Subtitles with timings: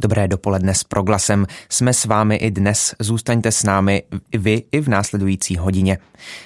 [0.00, 1.46] Dobré dopoledne s proglasem.
[1.68, 2.94] Jsme s vámi i dnes.
[2.98, 4.02] Zůstaňte s námi
[4.32, 5.98] i vy i v následující hodině.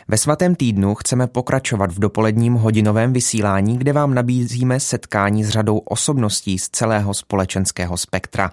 [0.08, 5.78] Ve svatém týdnu chceme pokračovat v dopoledním hodinovém vysílání, kde vám nabízíme setkání s řadou
[5.78, 8.50] osobností z celého společenského spektra.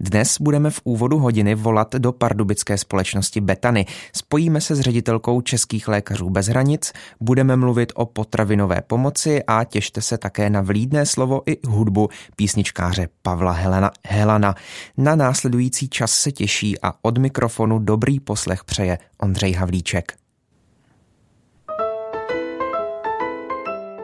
[0.00, 3.86] Dnes budeme v úvodu hodiny volat do pardubické společnosti Betany.
[4.12, 10.02] Spojíme se s ředitelkou Českých lékařů bez hranic, budeme mluvit o potravinové pomoci a těšte
[10.02, 14.54] se také na vlídné slovo i hudbu písničkáře Pavla Helena, Helana Romana.
[14.96, 20.12] Na následující čas se těší a od mikrofonu dobrý poslech přeje Ondřej Havlíček.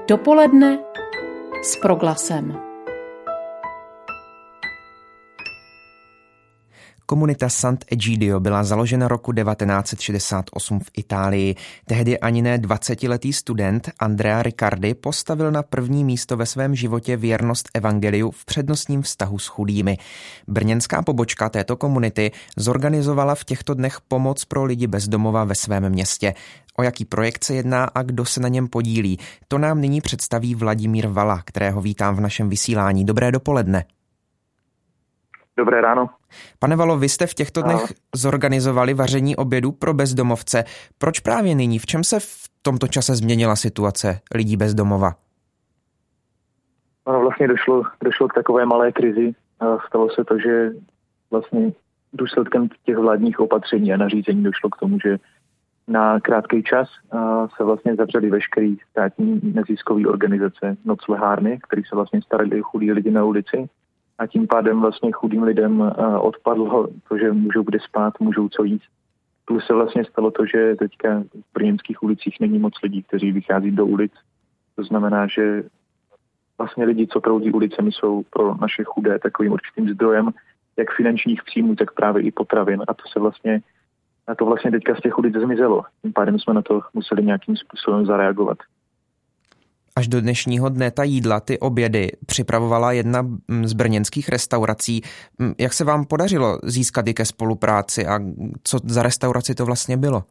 [0.09, 0.79] Dopoledne
[1.63, 2.72] s proglasem.
[7.13, 11.55] Komunita Sant'Egidio byla založena roku 1968 v Itálii.
[11.87, 17.69] Tehdy ani ne 20-letý student Andrea Riccardi postavil na první místo ve svém životě věrnost
[17.75, 19.99] evangeliu v přednostním vztahu s chudými.
[20.49, 26.35] Brněnská pobočka této komunity zorganizovala v těchto dnech pomoc pro lidi bezdomova ve svém městě.
[26.77, 30.55] O jaký projekt se jedná a kdo se na něm podílí, to nám nyní představí
[30.55, 33.05] Vladimír Vala, kterého vítám v našem vysílání.
[33.05, 33.85] Dobré dopoledne.
[35.57, 36.11] Dobré ráno.
[36.59, 40.65] Pane Valo, vy jste v těchto dnech zorganizovali vaření obědu pro bezdomovce.
[40.99, 41.79] Proč právě nyní?
[41.79, 45.13] V čem se v tomto čase změnila situace lidí bezdomova?
[47.07, 49.35] Ano, vlastně došlo, došlo k takové malé krizi.
[49.87, 50.71] Stalo se to, že
[51.31, 51.73] vlastně
[52.13, 55.19] důsledkem těch vládních opatření a nařízení došlo k tomu, že
[55.89, 56.89] na krátký čas
[57.57, 63.11] se vlastně zavřeli veškeré státní neziskové organizace noclehárny, které se vlastně starali o chudí lidi
[63.11, 63.69] na ulici
[64.19, 68.65] a tím pádem vlastně chudým lidem eh, odpadlo to, že můžou kde spát, můžou co
[68.65, 68.89] jíst.
[69.45, 73.71] Plus se vlastně stalo to, že teďka v brněnských ulicích není moc lidí, kteří vychází
[73.71, 74.13] do ulic.
[74.77, 75.63] To znamená, že
[76.59, 80.31] vlastně lidi, co proudí ulicemi, jsou pro naše chudé takovým určitým zdrojem
[80.77, 82.83] jak finančních příjmů, tak právě i potravin.
[82.89, 83.61] A to se vlastně
[84.27, 85.85] a to vlastně teďka z těch ulic zmizelo.
[86.03, 88.59] Tím pádem jsme na to museli nějakým způsobem zareagovat.
[89.97, 93.27] Až do dnešního dne ta jídla, ty obědy připravovala jedna
[93.65, 95.03] z brněnských restaurací.
[95.59, 98.19] Jak se vám podařilo získat i ke spolupráci a
[98.65, 100.25] co za restauraci to vlastně bylo?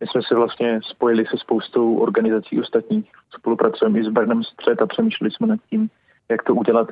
[0.00, 3.10] My jsme se vlastně spojili se spoustou organizací ostatních.
[3.38, 5.90] Spolupracujeme i s Brnem Střed a přemýšleli jsme nad tím,
[6.28, 6.88] jak to udělat,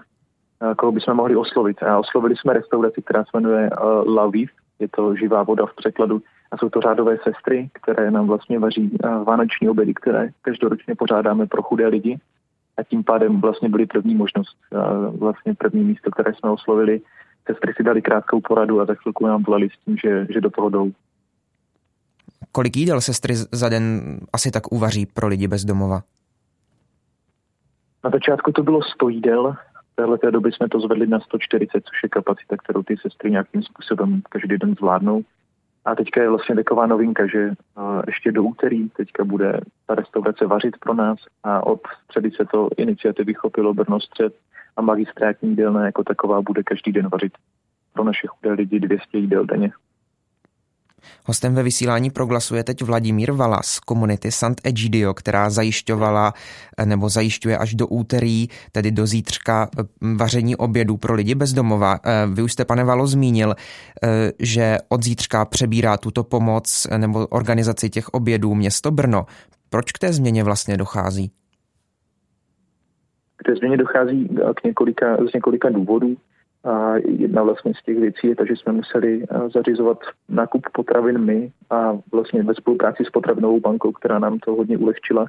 [0.79, 1.83] koho bychom mohli oslovit.
[1.83, 3.71] A oslovili jsme restauraci, která se jmenuje
[4.07, 8.27] La Viv, je to živá voda v překladu a jsou to řádové sestry, které nám
[8.27, 12.19] vlastně vaří eh, vánoční obědy, které každoročně pořádáme pro chudé lidi.
[12.77, 14.79] A tím pádem vlastně byly první možnost, eh,
[15.19, 17.01] vlastně první místo, které jsme oslovili.
[17.47, 20.51] Sestry si dali krátkou poradu a za chvilku nám volali s tím, že, že do
[20.51, 20.93] toho jdou.
[22.53, 26.03] Kolik jídel sestry za den asi tak uvaří pro lidi bez domova?
[28.05, 29.57] Na začátku to bylo 100 jídel,
[29.99, 34.23] téhle doby jsme to zvedli na 140, což je kapacita, kterou ty sestry nějakým způsobem
[34.29, 35.23] každý den zvládnou.
[35.85, 37.51] A teďka je vlastně taková novinka, že
[38.07, 42.69] ještě do úterý teďka bude ta restaurace vařit pro nás a od středy se to
[42.77, 44.35] iniciativy chopilo Brno střed
[44.77, 47.33] a magistrátní jídelna jako taková bude každý den vařit
[47.93, 49.73] pro naše chudé lidi 200 jídel denně.
[51.27, 56.33] Hostem ve vysílání proglasuje teď Vladimír Vala z komunity Sant'Egidio, která zajišťovala
[56.85, 59.69] nebo zajišťuje až do úterý, tedy do zítřka,
[60.17, 61.99] vaření obědů pro lidi bezdomova.
[62.05, 67.27] Eh, vy už jste, pane Valo, zmínil, eh, že od zítřka přebírá tuto pomoc nebo
[67.27, 69.27] organizaci těch obědů město Brno.
[69.71, 71.31] Proč k té změně vlastně dochází?
[73.37, 76.17] K té změně dochází k několika, z několika důvodů.
[76.65, 79.99] A jedna vlastně z těch věcí je to, že jsme museli eh, zařizovat
[80.29, 85.27] nákup potravin my a vlastně ve spolupráci s potravinovou bankou, která nám to hodně ulehčila.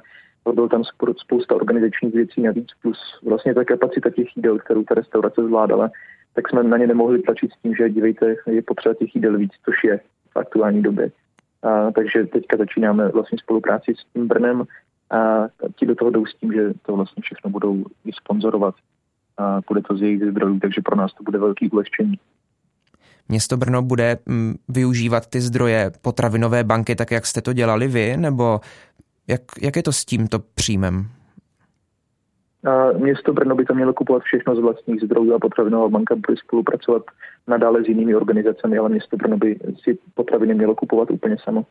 [0.54, 0.82] Byl tam
[1.16, 5.90] spousta organizačních věcí navíc, plus vlastně ta kapacita těch jídel, kterou ta restaurace zvládala,
[6.34, 9.52] tak jsme na ně nemohli tlačit s tím, že dívejte, je potřeba těch jídel víc,
[9.64, 10.00] což je
[10.32, 11.10] v aktuální době.
[11.62, 14.64] A, takže teďka začínáme vlastně spolupráci s tím Brnem
[15.10, 18.74] a ti do toho jdou s tím, že to vlastně všechno budou i sponzorovat
[19.40, 22.18] a bude to z jejich zdrojů, takže pro nás to bude velký ulehčení.
[23.28, 28.16] Město Brno bude mm, využívat ty zdroje potravinové banky tak, jak jste to dělali vy,
[28.16, 28.60] nebo
[29.28, 31.08] jak, jak je to s tímto příjmem?
[32.64, 36.36] A město Brno by to mělo kupovat všechno z vlastních zdrojů a potravinová banka bude
[36.36, 37.02] spolupracovat
[37.46, 41.66] nadále s jinými organizacemi, ale město Brno by si potraviny mělo kupovat úplně samo.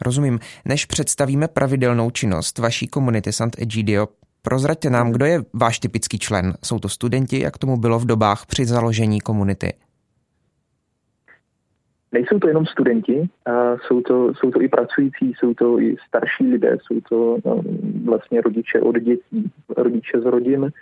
[0.00, 0.38] Rozumím.
[0.64, 4.08] Než představíme pravidelnou činnost vaší komunity Sant'Egidio,
[4.42, 6.54] Prozraďte nám, kdo je váš typický člen.
[6.64, 9.72] Jsou to studenti, jak tomu bylo v dobách při založení komunity?
[12.12, 16.46] nejsou to jenom studenti, a jsou, to, jsou to i pracující, jsou to i starší
[16.46, 17.62] lidé, jsou to no,
[18.04, 20.72] vlastně rodiče od dětí, rodiče z rodin,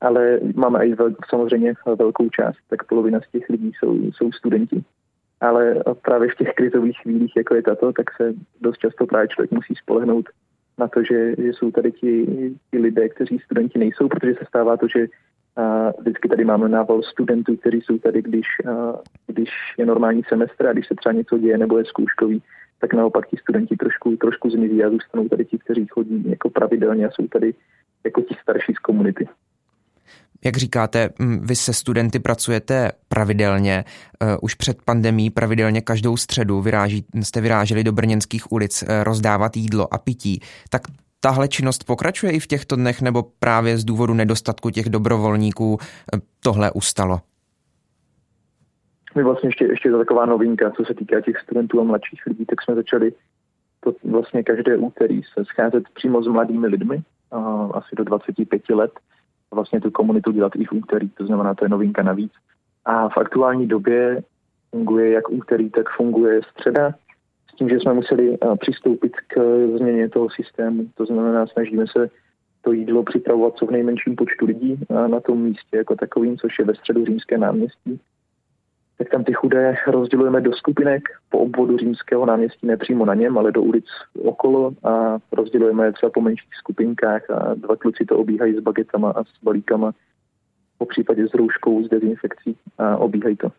[0.00, 4.84] ale máme i vel, samozřejmě velkou část, tak polovina z těch lidí jsou, jsou studenti.
[5.40, 9.50] Ale právě v těch krizových chvílích, jako je tato, tak se dost často právě člověk
[9.50, 10.28] musí spolehnout
[10.78, 12.26] na to, že, že jsou tady ti,
[12.70, 15.06] ti lidé, kteří studenti nejsou, protože se stává to, že
[15.58, 18.46] a vždycky tady máme nával studentů, kteří jsou tady, když,
[19.26, 22.42] když je normální semestr a když se třeba něco děje nebo je zkouškový,
[22.80, 27.06] tak naopak ti studenti trošku, trošku zmizí a zůstanou tady ti, kteří chodí jako pravidelně
[27.06, 27.54] a jsou tady
[28.04, 29.28] jako ti starší z komunity.
[30.44, 33.84] Jak říkáte, vy se studenty pracujete pravidelně,
[34.22, 39.56] uh, už před pandemí pravidelně každou středu vyráží, jste vyráželi do brněnských ulic uh, rozdávat
[39.56, 40.40] jídlo a pití.
[40.70, 40.82] Tak
[41.20, 45.78] tahle činnost pokračuje i v těchto dnech, nebo právě z důvodu nedostatku těch dobrovolníků uh,
[46.42, 47.20] tohle ustalo?
[49.16, 52.44] My vlastně ještě, ještě to taková novinka, co se týká těch studentů a mladších lidí,
[52.44, 53.12] tak jsme začali
[53.80, 57.02] to vlastně každé úterý se scházet přímo s mladými lidmi,
[57.72, 58.90] asi do 25 let,
[59.54, 62.32] vlastně tu komunitu dělat i v úterý, to znamená, to je novinka navíc.
[62.84, 64.22] A v aktuální době
[64.70, 66.94] funguje jak úterý, tak funguje středa,
[67.52, 69.36] s tím, že jsme museli přistoupit k
[69.76, 70.86] změně toho systému.
[70.94, 72.10] To znamená, snažíme se
[72.62, 76.64] to jídlo připravovat co v nejmenším počtu lidí na tom místě jako takovým, což je
[76.64, 78.00] ve středu římské náměstí
[78.98, 83.38] tak tam ty chudé rozdělujeme do skupinek po obvodu římského náměstí, ne přímo na něm,
[83.38, 83.84] ale do ulic
[84.24, 89.10] okolo a rozdělujeme je třeba po menších skupinkách a dva kluci to obíhají s bagetama
[89.10, 89.92] a s balíkama,
[90.78, 93.52] po případě s rouškou, s dezinfekcí a obíhají to.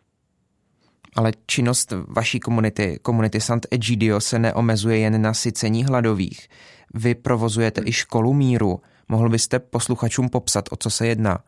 [1.16, 6.48] Ale činnost vaší komunity, komunity Sant Egidio, se neomezuje jen na sycení hladových.
[6.94, 8.80] Vy provozujete i školu míru.
[9.08, 11.38] Mohl byste posluchačům popsat, o co se jedná?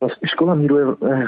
[0.00, 0.86] Vlastně škola míru je,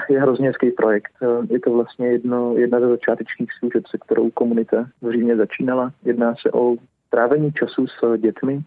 [0.09, 1.12] je hrozně hezký projekt.
[1.50, 5.93] Je to vlastně jedno, jedna ze začátečních služeb, se kterou komunita v Římě začínala.
[6.05, 6.76] Jedná se o
[7.11, 8.61] trávení času s dětmi,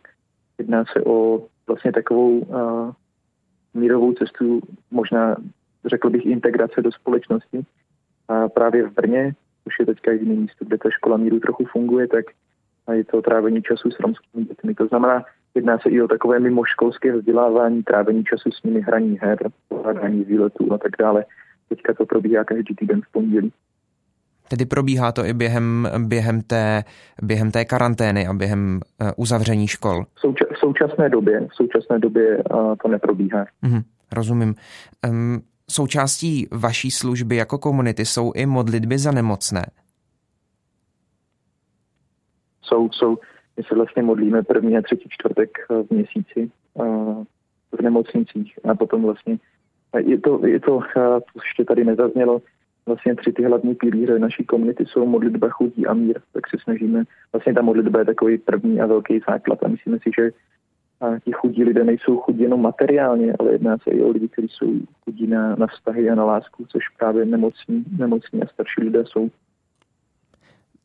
[0.57, 2.91] jedná se o vlastně takovou uh,
[3.73, 4.61] mírovou cestu,
[4.91, 5.35] možná
[5.85, 7.61] řekl bych integrace do společnosti.
[8.27, 12.07] A právě v Brně, už je teďka jediný místo, kde ta škola míru trochu funguje,
[12.07, 12.25] tak
[12.91, 14.75] je to trávení času s romskými dětmi.
[14.75, 15.25] To znamená,
[15.55, 19.37] Jedná se i o takové mimoškolské vzdělávání, trávení času s nimi, hraní her,
[19.67, 21.25] pořádání výletů a tak dále.
[21.69, 23.51] Teďka to probíhá každý týden v pondělí.
[24.47, 26.83] Tedy probíhá to i během, během, té,
[27.21, 30.03] během té karantény a během uh, uzavření škol?
[30.03, 33.45] V, souča- v současné době, v současné době uh, to neprobíhá.
[33.61, 33.81] Mm,
[34.11, 34.55] rozumím.
[35.09, 39.65] Um, součástí vaší služby jako komunity jsou i modlitby za nemocné.
[42.61, 43.17] Jsou, jsou.
[43.57, 46.83] My se vlastně modlíme první a třetí čtvrtek eh, v měsíci eh,
[47.77, 48.59] v nemocnicích.
[48.69, 49.37] A potom vlastně
[49.97, 52.41] je to, je to, eh, to ještě tady nezaznělo,
[52.85, 57.03] vlastně tři ty hlavní pilíře naší komunity jsou modlitba, chudí a mír, tak se snažíme,
[57.31, 59.63] vlastně ta modlitba je takový první a velký základ.
[59.63, 60.31] A myslíme si, že
[61.25, 64.73] ti chudí lidé nejsou chudí jenom materiálně, ale jedná se i o lidi, kteří jsou
[65.05, 69.29] chudí na, na vztahy a na lásku, což právě nemocní, nemocní a starší lidé jsou.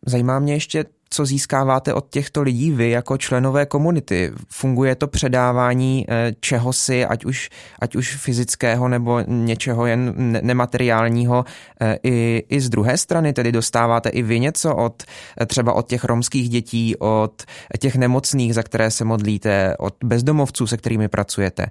[0.06, 4.32] Zajímá mě ještě, co získáváte od těchto lidí vy jako členové komunity.
[4.48, 7.50] Funguje to předávání eh, čehosi, ať už,
[7.80, 11.44] ať už fyzického nebo něčeho jen nemateriálního
[11.80, 15.02] eh, i, i z druhé strany, tedy dostáváte i vy něco od
[15.40, 17.42] eh, třeba od těch romských dětí, od
[17.78, 21.66] těch nemocných, za které se modlíte, od bezdomovců, se kterými pracujete?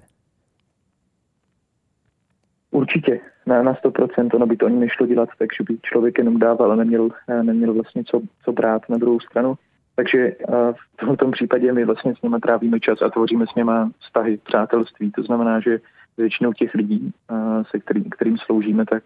[2.70, 6.38] Určitě, na, na 100%, ono by to ani nešlo dělat tak, že by člověk jenom
[6.38, 7.08] dával a neměl,
[7.42, 9.54] neměl vlastně co, co brát na druhou stranu.
[9.96, 10.36] Takže
[11.02, 15.12] v tomto případě my vlastně s nimi trávíme čas a tvoříme s nimi vztahy, přátelství.
[15.12, 15.80] To znamená, že
[16.16, 17.12] většinou těch lidí,
[17.70, 19.02] se kterým, kterým sloužíme, tak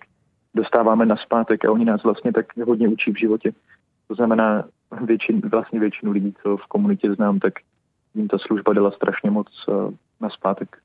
[0.54, 3.52] dostáváme na zpátek a oni nás vlastně tak hodně učí v životě.
[4.08, 4.64] To znamená,
[5.04, 7.54] většin, vlastně většinu lidí, co v komunitě znám, tak
[8.14, 9.66] jim ta služba dala strašně moc
[10.20, 10.76] na zpátek.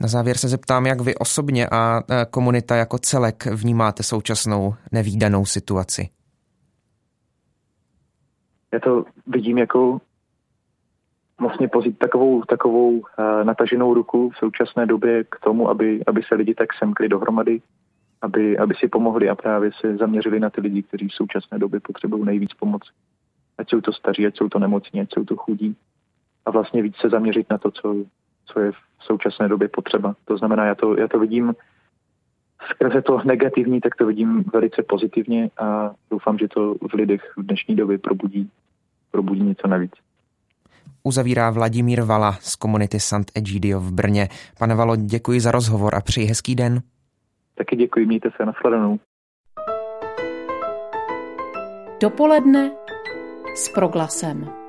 [0.00, 5.44] Na závěr se zeptám, jak vy osobně a e, komunita jako celek vnímáte současnou nevýdanou
[5.44, 6.08] situaci.
[8.72, 10.00] Já to vidím jako
[11.40, 13.04] vlastně pozit takovou, takovou uh,
[13.42, 17.60] nataženou ruku v současné době k tomu, aby, aby se lidi tak semkli dohromady,
[18.22, 21.80] aby, aby si pomohli a právě se zaměřili na ty lidi, kteří v současné době
[21.80, 22.82] potřebují nejvíc pomoc.
[23.58, 25.76] Ať jsou to staří, ať jsou to nemocní, ať jsou to chudí.
[26.46, 27.94] A vlastně víc se zaměřit na to, co,
[28.46, 30.14] co je v současné době potřeba.
[30.24, 31.54] To znamená, já to, já to vidím
[32.70, 37.42] skrze to negativní, tak to vidím velice pozitivně a doufám, že to v lidech v
[37.42, 38.50] dnešní době probudí,
[39.10, 39.92] probudí něco navíc.
[41.02, 44.28] Uzavírá Vladimír Vala z komunity Sant Egidio v Brně.
[44.58, 46.82] Pane Valo, děkuji za rozhovor a přeji hezký den.
[47.54, 48.98] Taky děkuji, mějte se, nashledanou.
[52.00, 52.70] Dopoledne
[53.54, 54.63] s proglasem.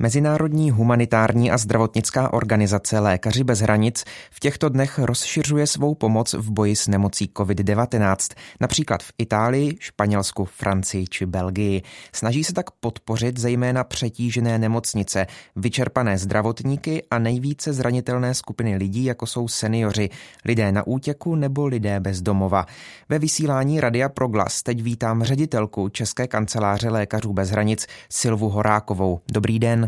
[0.00, 6.50] Mezinárodní humanitární a zdravotnická organizace Lékaři bez hranic v těchto dnech rozšiřuje svou pomoc v
[6.50, 8.16] boji s nemocí COVID-19,
[8.60, 11.82] například v Itálii, Španělsku, Francii či Belgii.
[12.12, 15.26] Snaží se tak podpořit zejména přetížené nemocnice,
[15.56, 20.10] vyčerpané zdravotníky a nejvíce zranitelné skupiny lidí, jako jsou seniori,
[20.44, 22.66] lidé na útěku nebo lidé bez domova.
[23.08, 29.20] Ve vysílání Radia Proglas teď vítám ředitelku České kanceláře Lékařů bez hranic Silvu Horákovou.
[29.32, 29.87] Dobrý den.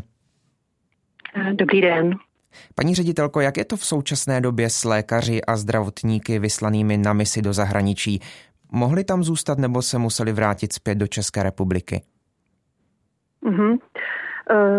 [1.52, 2.14] Dobrý den.
[2.74, 7.42] Paní ředitelko, jak je to v současné době s lékaři a zdravotníky vyslanými na misi
[7.42, 8.20] do zahraničí?
[8.72, 12.02] Mohli tam zůstat nebo se museli vrátit zpět do České republiky?
[13.44, 13.78] Mm-hmm.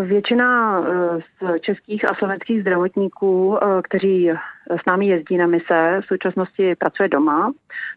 [0.04, 4.30] Většina eh, z českých a slovenských zdravotníků, eh, kteří
[4.70, 7.52] s námi jezdí na mise, v současnosti pracuje doma,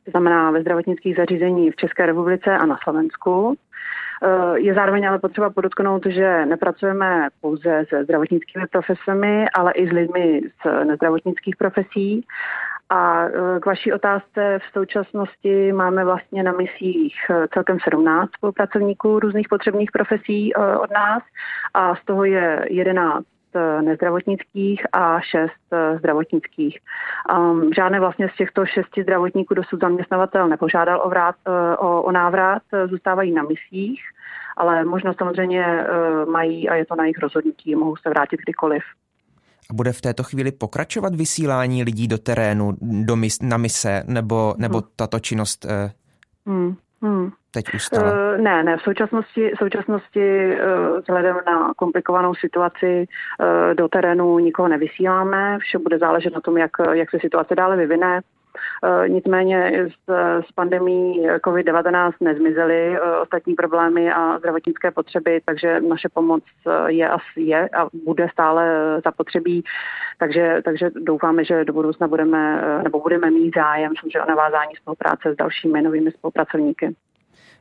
[0.04, 3.56] to znamená ve zdravotnických zařízení v České republice a na Slovensku.
[4.54, 10.40] Je zároveň ale potřeba podotknout, že nepracujeme pouze se zdravotnickými profesemi, ale i s lidmi
[10.64, 12.26] z nezdravotnických profesí.
[12.90, 19.18] A e, k vaší otázce v současnosti máme vlastně na misích e, celkem 17 spolupracovníků
[19.20, 21.22] různých potřebných profesí od nás
[21.74, 23.24] a z toho je 11
[23.80, 26.78] nezdravotnických a šest zdravotnických.
[27.38, 31.36] Um, žádné vlastně z těchto šesti zdravotníků dosud zaměstnavatel nepožádal o, vrát,
[31.78, 34.02] o, o návrat, zůstávají na misích,
[34.56, 35.86] ale možnost samozřejmě
[36.30, 38.82] mají a je to na jejich rozhodnutí, mohou se vrátit kdykoliv.
[39.70, 44.54] A bude v této chvíli pokračovat vysílání lidí do terénu, do mis, na mise, nebo,
[44.58, 44.88] nebo hmm.
[44.96, 45.92] tato činnost eh,
[46.46, 46.76] hmm.
[47.04, 47.30] Hmm.
[47.50, 48.12] teď ustala?
[48.12, 54.38] Uh, ne, ne, v současnosti, v současnosti uh, vzhledem na komplikovanou situaci uh, do terénu
[54.38, 58.20] nikoho nevysíláme, vše bude záležet na tom, jak, jak se situace dále vyvine.
[58.84, 60.12] Eh, nicméně z,
[60.48, 67.08] z pandemí COVID-19 nezmizely eh, ostatní problémy a zdravotnické potřeby, takže naše pomoc eh, je
[67.08, 68.64] a je a bude stále
[69.04, 69.64] zapotřebí.
[70.18, 75.32] Takže, takže doufáme, že do budoucna budeme, nebo budeme mít zájem samozřejmě o navázání spolupráce
[75.32, 76.94] s dalšími novými spolupracovníky.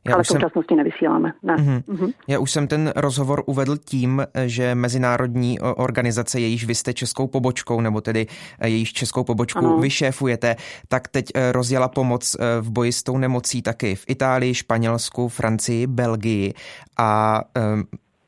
[0.08, 0.78] Já ale v současnosti jsem...
[0.78, 1.34] nevysíláme.
[1.44, 1.56] Ne.
[1.56, 1.84] Mm-hmm.
[1.84, 2.14] Mm-hmm.
[2.28, 7.82] Já už jsem ten rozhovor uvedl tím, že mezinárodní organizace, jejíž vy jste českou pobočkou,
[7.82, 8.28] nebo tedy
[8.60, 9.78] eh, jejíž českou pobočku ano.
[9.78, 10.56] vyšéfujete,
[10.88, 15.28] tak teď eh, rozjela pomoc eh, v boji s tou nemocí taky v Itálii, Španělsku,
[15.30, 16.54] Francii, Belgii
[16.98, 17.42] a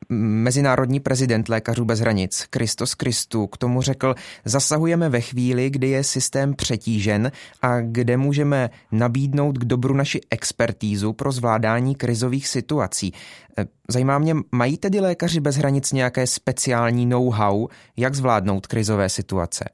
[0.10, 6.04] Mezinárodní prezident Lékařů bez hranic Kristos Kristu k tomu řekl, zasahujeme ve chvíli, kdy je
[6.04, 7.32] systém přetížen
[7.62, 13.14] a kde můžeme nabídnout k dobru naši expertízu pro zvládání krizových situací.
[13.58, 19.66] E, zajímá mě, mají tedy lékaři bez hranic nějaké speciální know-how, jak zvládnout krizové situace?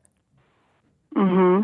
[1.18, 1.64] Mm-hmm.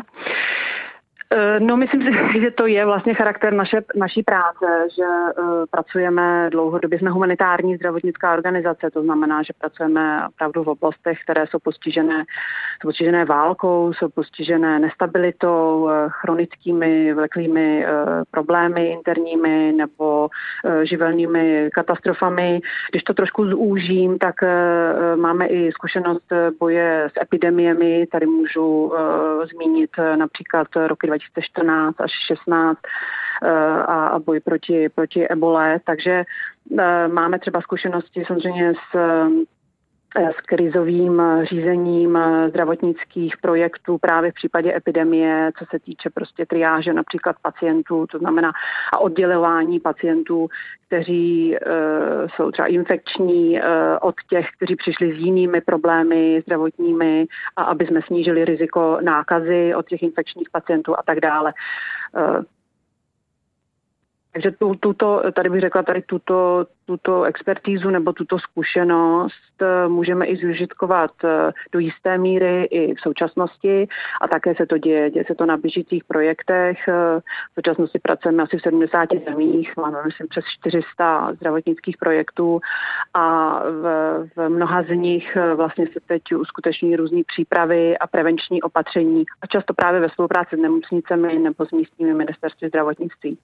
[1.32, 2.08] Eh, no, myslím si,
[2.40, 4.66] že to je vlastně charakter naše, naší práce,
[4.96, 11.18] že uh, pracujeme dlouhodobě, jsme humanitární zdravotnická organizace, to znamená, že pracujeme opravdu v oblastech,
[11.22, 12.24] které jsou postižené,
[12.80, 21.70] jsou postižené válkou, jsou postižené nestabilitou, uh, chronickými vleklými uh, problémy interními nebo uh, živelnými
[21.74, 22.60] katastrofami.
[22.90, 24.34] Když to trošku zúžím, tak
[25.16, 28.06] máme i zkušenost boje s epidemiemi.
[28.06, 28.92] Tady můžu
[29.52, 32.78] zmínit například roky 2014 až 16
[33.42, 33.48] eh,
[33.82, 35.80] a boj proti, proti ebole.
[35.84, 36.24] Takže
[36.78, 39.26] eh, máme třeba zkušenosti samozřejmě s eh,
[40.16, 47.36] s krizovým řízením zdravotnických projektů právě v případě epidemie, co se týče prostě triáže například
[47.42, 48.52] pacientů, to znamená
[48.92, 50.48] a oddělování pacientů,
[50.86, 53.66] kteří uh, jsou třeba infekční uh,
[54.00, 59.88] od těch, kteří přišli s jinými problémy zdravotními a aby jsme snížili riziko nákazy od
[59.88, 61.52] těch infekčních pacientů a tak dále.
[62.16, 62.42] Uh,
[64.32, 70.26] takže tu, tuto, tady bych řekla, tady tuto, tuto expertízu nebo tuto zkušenost eh, můžeme
[70.26, 73.88] i zužitkovat eh, do jisté míry i v současnosti
[74.20, 75.10] a také se to děje.
[75.10, 76.78] Děje se to na běžících projektech.
[76.88, 77.20] Eh,
[77.50, 82.60] v současnosti pracujeme asi v 70 zemích, máme myslím přes 400 zdravotnických projektů
[83.14, 83.84] a v,
[84.36, 89.74] v mnoha z nich vlastně se teď uskuteční různé přípravy a prevenční opatření a často
[89.74, 93.38] právě ve spolupráci s nemocnicemi nebo s místními ministerství zdravotnictví.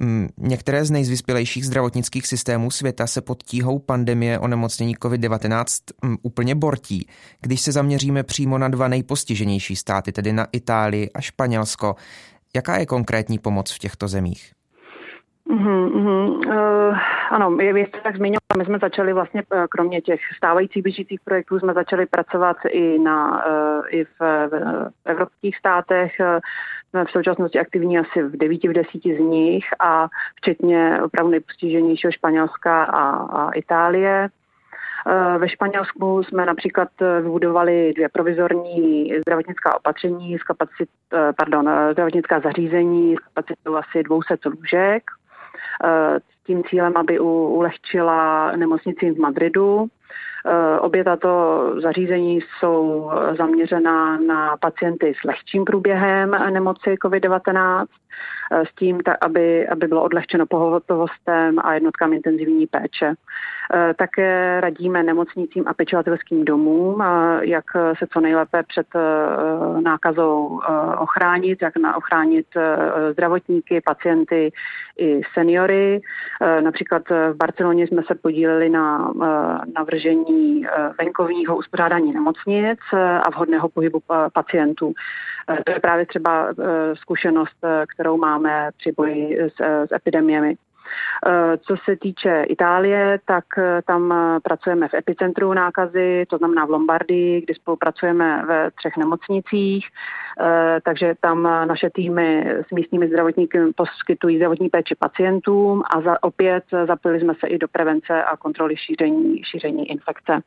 [0.00, 5.64] Mm, některé z nejzvyspělejších zdravotnických systémů světa se pod tíhou pandemie onemocnění COVID-19
[6.02, 7.06] mm, úplně bortí.
[7.40, 11.94] Když se zaměříme přímo na dva nejpostiženější státy, tedy na Itálii a Španělsko,
[12.56, 14.52] jaká je konkrétní pomoc v těchto zemích?
[15.50, 16.96] Uh,
[17.32, 21.72] Ano, vy jste tak zmiňoval, my jsme začali vlastně, kromě těch stávajících běžících projektů, jsme
[21.72, 23.44] začali pracovat i, na,
[23.90, 26.12] i v, v evropských státech.
[26.92, 32.12] Jsme v současnosti aktivní asi v devíti, v desíti z nich a včetně opravdu nejpostiženějšího
[32.12, 34.28] Španělska a, a Itálie.
[35.06, 41.70] Eh, ve Španělsku jsme například eh, vybudovali dvě provizorní zdravotnická opatření s kapacit, eh, pardon,
[41.92, 45.02] zdravotnická zařízení s kapacitou asi 200 lůžek
[46.18, 49.86] s tím cílem, aby ulehčila nemocnici v Madridu.
[50.80, 57.86] Obě tato zařízení jsou zaměřena na pacienty s lehčím průběhem nemoci COVID-19
[58.52, 63.14] s tím, aby, aby bylo odlehčeno pohotovostem a jednotkám intenzivní péče.
[63.74, 67.04] Eh, také radíme nemocnicím a pečovatelským domům,
[67.40, 67.64] jak
[67.98, 72.46] se co nejlépe před eh, nákazou eh, ochránit, jak na ochránit
[73.12, 74.52] zdravotníky, pacienty
[74.98, 76.00] i seniory.
[76.60, 79.12] Například v Barceloně jsme se podíleli na
[79.74, 80.66] navržení
[80.98, 82.78] venkovního uspořádání nemocnic
[83.22, 84.02] a vhodného pohybu
[84.32, 84.92] pacientů.
[85.64, 86.48] To je právě třeba
[86.94, 87.56] zkušenost,
[88.02, 90.56] kterou máme při boji s, s epidemiemi.
[91.26, 96.64] Eh, co se týče Itálie, tak eh, tam eh, pracujeme v epicentru nákazy, to znamená
[96.66, 99.88] v Lombardii, kdy spolupracujeme ve třech nemocnicích,
[100.84, 107.20] takže tam naše týmy s místními zdravotníky poskytují zdravotní péči pacientům a za, opět zapojili
[107.20, 110.40] jsme se i do prevence a kontroly šíření, šíření infekce.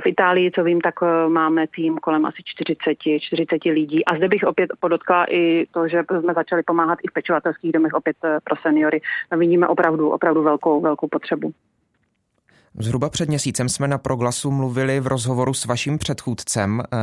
[0.00, 0.94] V Itálii, co vím, tak
[1.28, 6.04] máme tým kolem asi 40, 40 lidí a zde bych opět podotkla i to, že
[6.20, 9.00] jsme začali pomáhat i v pečovatelských domech opět pro seniory.
[9.30, 11.52] Tam vidíme opravdu, opravdu velkou, velkou potřebu.
[12.78, 16.96] Zhruba před měsícem jsme na Proglasu mluvili v rozhovoru s vaším předchůdcem eh,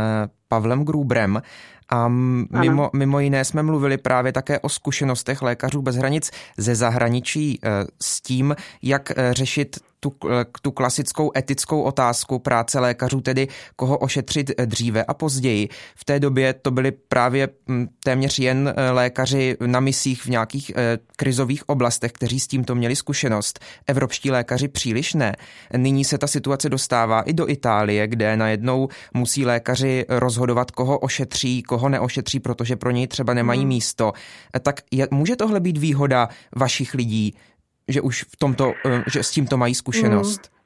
[0.47, 1.41] Pavlem Grubrem
[1.89, 7.59] a mimo, mimo jiné jsme mluvili právě také o zkušenostech lékařů bez hranic ze zahraničí
[7.63, 7.69] eh,
[8.01, 13.97] s tím, jak eh, řešit tu, eh, tu klasickou etickou otázku práce lékařů, tedy koho
[13.97, 15.69] ošetřit dříve a později.
[15.95, 20.71] V té době to byly právě hm, téměř jen lékaři na misích v nějakých
[21.15, 23.59] krizových oblastech, kteří s tímto měli zkušenost.
[23.87, 25.35] Evropští lékaři příliš ne.
[25.77, 31.63] Nyní se ta situace dostává i do Itálie, kde najednou musí lékaři rozhodovat, koho ošetří,
[31.63, 33.69] koho ho neošetří, protože pro něj třeba nemají hmm.
[33.69, 34.13] místo.
[34.61, 37.33] Tak je, může tohle být výhoda vašich lidí,
[37.89, 40.41] že už v tomto, eh, že s tímto mají zkušenost?
[40.45, 40.59] Hmm.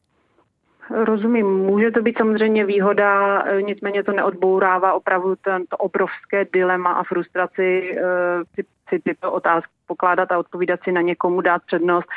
[1.03, 7.03] Rozumím, může to být samozřejmě výhoda, eh, nicméně to neodbourává opravdu tento obrovské dilema a
[7.03, 12.07] frustraci si, eh, si tyto otázky pokládat a odpovídat si na někomu, dát přednost,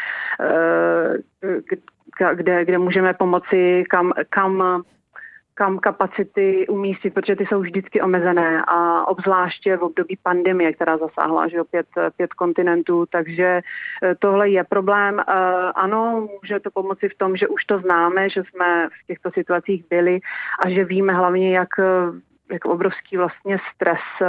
[2.35, 4.83] kde, kde můžeme pomoci, kam, kam
[5.59, 11.49] kam kapacity umístit, protože ty jsou vždycky omezené a obzvláště v období pandemie, která zasáhla
[11.49, 13.61] že opět pět kontinentů, takže
[14.03, 15.21] eh, tohle je problém.
[15.21, 15.33] Eh,
[15.75, 19.85] ano, může to pomoci v tom, že už to známe, že jsme v těchto situacích
[19.91, 20.21] byli
[20.65, 21.69] a že víme hlavně, jak
[22.53, 24.27] jak obrovský vlastně stres eh,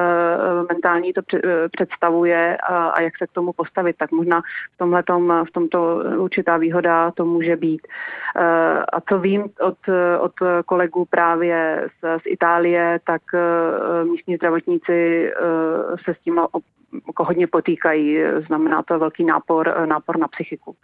[0.73, 4.41] mentální to eh, představuje a, a jak se k tomu postavit, tak možná
[4.75, 7.87] v tomhletom, v tomto určitá výhoda to může být.
[8.35, 9.77] Eh, a co vím od,
[10.19, 10.33] od
[10.65, 13.21] kolegů právě z, z Itálie, tak
[14.03, 15.31] místní zdravotníci
[16.05, 16.41] se s tím
[17.17, 18.19] hodně potýkají.
[18.47, 20.75] Znamená to velký nápor, nápor na psychiku.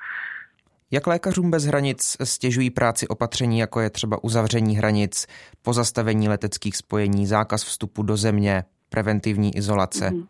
[0.93, 5.27] Jak lékařům bez hranic stěžují práci opatření, jako je třeba uzavření hranic,
[5.61, 10.11] pozastavení leteckých spojení, zákaz vstupu do země, preventivní izolace?
[10.11, 10.23] Mm.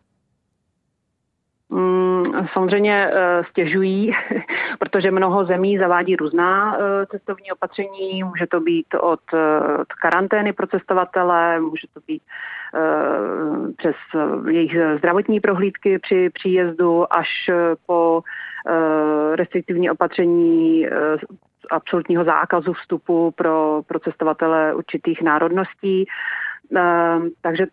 [1.74, 4.12] Mm, samozřejmě eh, stěžují,
[4.80, 8.24] protože mnoho zemí zavádí různá eh, cestovní opatření.
[8.24, 12.22] Může to být od, eh, od karantény pro cestovatele, může to být
[13.78, 13.96] přes
[14.50, 17.50] jejich zdravotní prohlídky při příjezdu až
[17.86, 18.22] po
[19.36, 20.88] restriktivní opatření
[21.72, 26.06] absolutního zákazu vstupu pro, pro cestovatele určitých národností.
[27.42, 27.66] Takže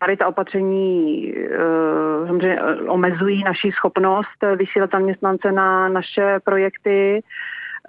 [0.00, 7.22] tady ta opatření uh, samozřejmě omezují naši schopnost vysílat zaměstnance na naše projekty,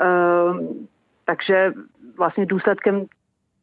[0.02, 0.58] uh,
[1.26, 1.74] takže
[2.18, 3.06] vlastně důsledkem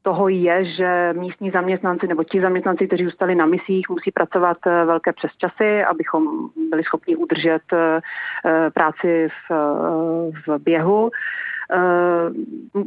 [0.02, 4.84] toho je, že místní zaměstnanci nebo ti zaměstnanci, kteří zůstali na misích, musí pracovat eh,
[4.84, 7.62] velké přesčasy, abychom byli schopni udržet
[8.74, 9.52] práci v,
[10.46, 11.10] v běhu.
[11.72, 12.30] Eh,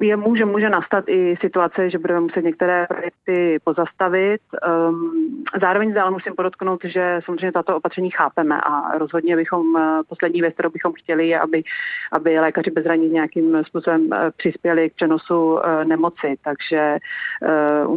[0.02, 4.41] je, může, může nastat i situace, že budeme muset některé projekty pozastavit.
[4.63, 5.12] Ehm,
[5.62, 10.54] zároveň ale musím podotknout, že samozřejmě tato opatření chápeme a rozhodně bychom eh, poslední věc,
[10.54, 11.63] kterou bychom chtěli, je, aby,
[12.12, 16.36] aby lékaři bez zranění nějakým způsobem eh, přispěli k přenosu nemoci.
[16.44, 16.98] Takže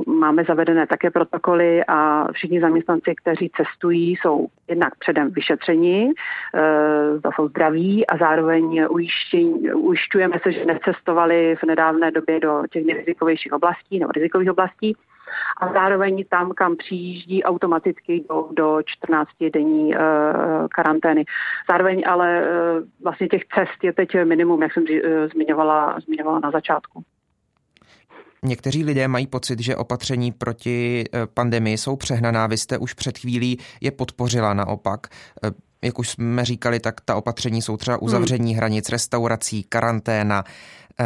[0.07, 6.13] máme zavedené také protokoly a všichni zaměstnanci, kteří cestují, jsou jednak předem vyšetřeni,
[7.17, 8.87] zda jsou zdraví a zároveň
[9.75, 14.97] ujišťujeme se, že necestovali v nedávné době do těch nejrizikovějších oblastí nebo rizikových oblastí
[15.61, 20.01] a zároveň tam, kam přijíždí, automaticky do, do 14 denní uh,
[20.75, 21.25] karantény.
[21.69, 22.49] Zároveň ale uh,
[23.03, 27.03] vlastně těch cest je teď minimum, jak jsem uh, zmiňovala, zmiňovala na začátku.
[28.43, 32.47] Někteří lidé mají pocit, že opatření proti pandemii jsou přehnaná.
[32.47, 35.07] Vy jste už před chvílí je podpořila naopak
[35.85, 38.57] jak už jsme říkali, tak ta opatření jsou třeba uzavření hmm.
[38.57, 40.45] hranic, restaurací, karanténa.
[41.01, 41.05] Eh,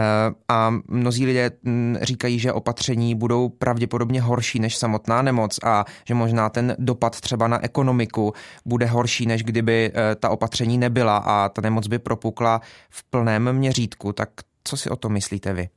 [0.49, 6.15] a mnozí lidé hm, říkají, že opatření budou pravděpodobně horší než samotná nemoc a že
[6.15, 8.33] možná ten dopad třeba na ekonomiku
[8.65, 12.61] bude horší, než kdyby eh, ta opatření nebyla a ta nemoc by propukla
[12.91, 14.13] v plném měřítku.
[14.13, 14.29] Tak
[14.65, 15.69] co si o to myslíte vy?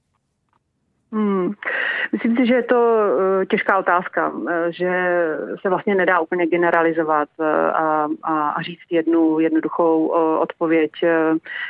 [1.12, 1.52] Hmm.
[2.12, 2.98] Myslím si, že je to
[3.42, 4.92] eh, těžká otázka, eh, že
[5.62, 10.08] se vlastně nedá úplně generalizovat eh, a, a, a říct jednu jednoduchou
[10.40, 10.92] odpověď.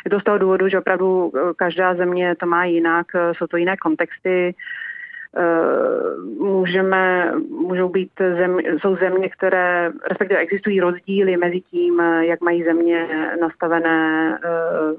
[0.05, 3.77] Je to z toho důvodu, že opravdu každá země to má jinak, jsou to jiné
[3.77, 4.55] kontexty,
[6.39, 13.07] můžeme, můžou být země, jsou země, které, respektive existují rozdíly mezi tím, jak mají země
[13.41, 14.37] nastavené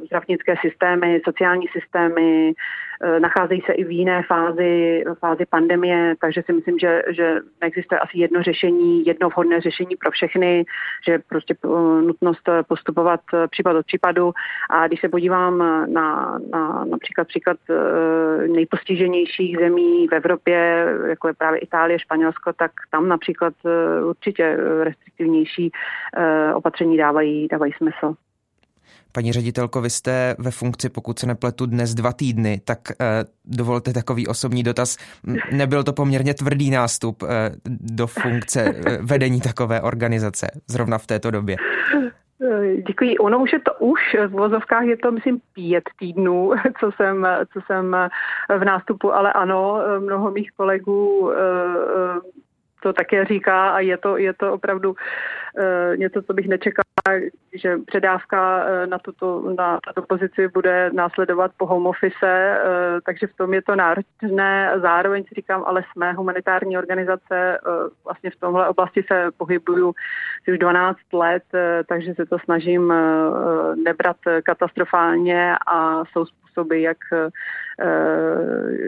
[0.07, 2.53] zdravotnické systémy, sociální systémy,
[3.19, 8.19] nacházejí se i v jiné fázi, fázi pandemie, takže si myslím, že, že neexistuje asi
[8.19, 10.65] jedno řešení, jedno vhodné řešení pro všechny,
[11.07, 11.69] že prostě eh,
[12.03, 14.33] nutnost postupovat eh, případ od případu.
[14.71, 15.59] A když se podívám
[15.93, 17.57] na, na například příklad
[18.47, 23.55] nejpostiženějších zemí v Evropě, jako je právě Itálie, Španělsko, tak tam například
[24.05, 25.73] určitě restriktivnější
[26.55, 28.15] opatření dávají, dávají smysl.
[29.13, 33.93] Paní ředitelko, vy jste ve funkci, pokud se nepletu, dnes dva týdny, tak eh, dovolte
[33.93, 34.97] takový osobní dotaz.
[35.53, 41.31] Nebyl to poměrně tvrdý nástup eh, do funkce eh, vedení takové organizace zrovna v této
[41.31, 41.57] době?
[42.87, 43.19] Děkuji.
[43.19, 47.61] Ono už je to už, v vozovkách je to, myslím, pět týdnů, co jsem, co
[47.67, 47.97] jsem
[48.59, 51.33] v nástupu, ale ano, mnoho mých kolegů
[52.83, 56.83] to také říká a je to, je to opravdu uh, něco, co bych nečekala,
[57.55, 63.27] že předávka uh, na, tuto, na tato pozici bude následovat po home office, uh, takže
[63.27, 64.73] v tom je to náročné.
[64.83, 69.95] Zároveň si říkám, ale jsme humanitární organizace, uh, vlastně v tomhle oblasti se pohybuju
[70.49, 76.99] už 12 let, uh, takže se to snažím uh, nebrat katastrofálně a jsou způsoby, jak,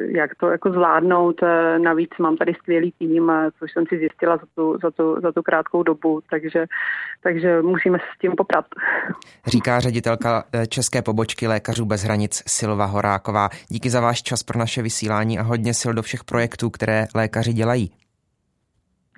[0.06, 1.40] jak to jako zvládnout.
[1.78, 5.42] Navíc mám tady skvělý tým, což jsem si zjistila za tu, za tu, za tu
[5.42, 6.66] krátkou dobu, takže,
[7.22, 8.64] takže musíme s tím poprat.
[9.46, 13.48] Říká ředitelka eh, České pobočky Lékařů bez hranic Silva Horáková.
[13.68, 17.52] Díky za váš čas pro naše vysílání a hodně sil do všech projektů, které lékaři
[17.52, 17.90] dělají.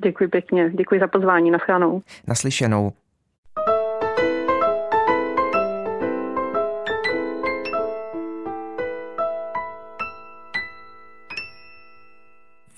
[0.05, 2.03] Děkuji pěkně, děkuji za pozvání, naschledanou.
[2.27, 2.93] Naslyšenou.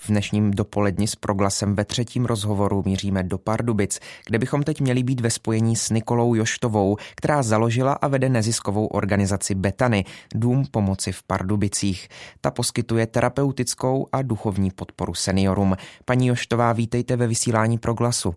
[0.09, 5.19] Dnešním dopoledni s proglasem ve třetím rozhovoru míříme do Pardubic, kde bychom teď měli být
[5.19, 11.23] ve spojení s Nikolou Joštovou, která založila a vede neziskovou organizaci Betany, Dům pomoci v
[11.23, 12.07] Pardubicích.
[12.41, 15.75] Ta poskytuje terapeutickou a duchovní podporu seniorům.
[16.05, 18.35] Paní Joštová, vítejte ve vysílání proglasu.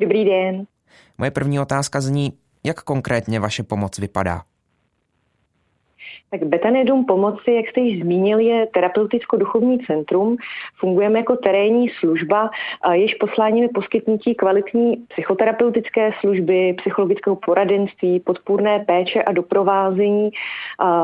[0.00, 0.66] Dobrý den.
[1.18, 2.32] Moje první otázka zní,
[2.64, 4.42] jak konkrétně vaše pomoc vypadá?
[6.32, 10.36] Tak Betanedum pomoci, jak jste již zmínil, je terapeuticko-duchovní centrum.
[10.76, 12.50] Fungujeme jako terénní služba,
[12.92, 20.30] jež posláním je poskytnutí kvalitní psychoterapeutické služby, psychologického poradenství, podpůrné péče a doprovázení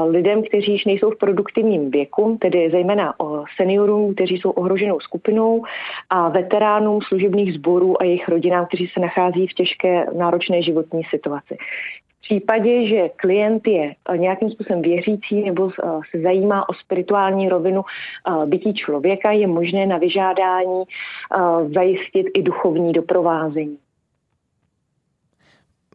[0.07, 3.15] lidem, kteří již nejsou v produktivním věku, tedy zejména
[3.57, 5.65] seniorům, kteří jsou ohroženou skupinou
[6.11, 11.57] a veteránům služebních sborů a jejich rodinám, kteří se nachází v těžké náročné životní situaci
[12.29, 17.83] případě, že klient je eh, nějakým způsobem věřící nebo eh, se zajímá o spirituální rovinu
[17.83, 20.85] eh, bytí člověka, je možné na vyžádání
[21.75, 23.79] zajistit i duchovní doprovázení.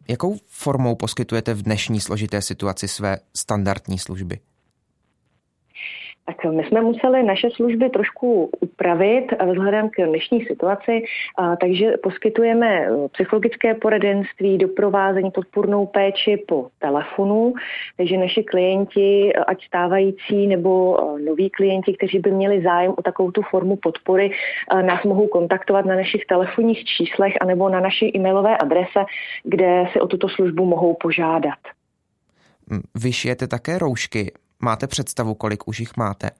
[0.08, 4.38] Jakou formou poskytujete v dnešní složité situaci své standardní služby?
[6.26, 11.04] Tak my jsme museli naše služby trošku upravit vzhledem k dnešní situaci,
[11.60, 17.54] takže poskytujeme e, psychologické poradenství, doprovázení, podpůrnou péči po telefonu,
[17.96, 23.42] takže naši klienti, ať stávající nebo noví klienti, kteří by měli zájem o takovou tu
[23.42, 24.30] formu podpory,
[24.82, 29.04] nás mohou kontaktovat na našich telefonních číslech anebo na naší e-mailové adrese,
[29.44, 31.58] kde si o tuto službu mohou požádat.
[32.94, 34.32] Vy šijete také roušky.
[34.62, 36.30] Máte představu, kolik už jich máte?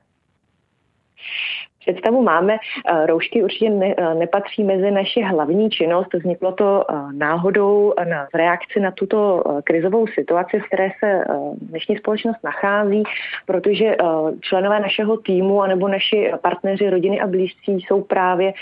[1.86, 2.56] Představu máme.
[2.56, 6.14] Eh, roušky určitě ne, eh, nepatří mezi naši hlavní činnost.
[6.14, 11.24] Vzniklo to eh, náhodou na reakci na tuto krizovou situaci, v které se
[11.60, 13.02] dnešní společnost nachází,
[13.46, 13.96] protože
[14.40, 18.52] členové našeho týmu anebo naši partneři, rodiny a blízcí jsou právě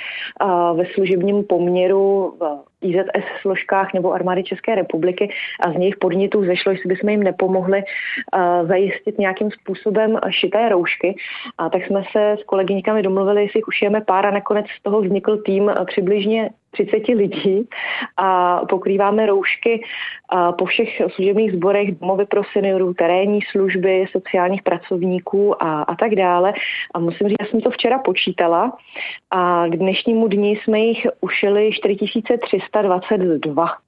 [0.75, 2.35] ve služebním poměru
[2.83, 5.31] IZS složkách nebo armády České republiky
[5.61, 7.83] a z nich podnětů zešlo, jestli bychom jim nepomohli
[8.69, 11.17] zajistit nějakým způsobem šité roušky.
[11.59, 15.37] A tak jsme se s kolegyníkami domluvili, jestli ušijeme pár a nakonec z toho vznikl
[15.37, 17.69] tým přibližně 30 lidí
[18.17, 19.85] a pokrýváme roušky
[20.59, 26.53] po všech služebních sborech, domovy pro seniorů, terénní služby, sociálních pracovníků a, a tak dále.
[26.95, 28.73] A musím říct, já jsem to včera počítala
[29.31, 33.82] a k dnešnímu dni jsme jich ušili 4322.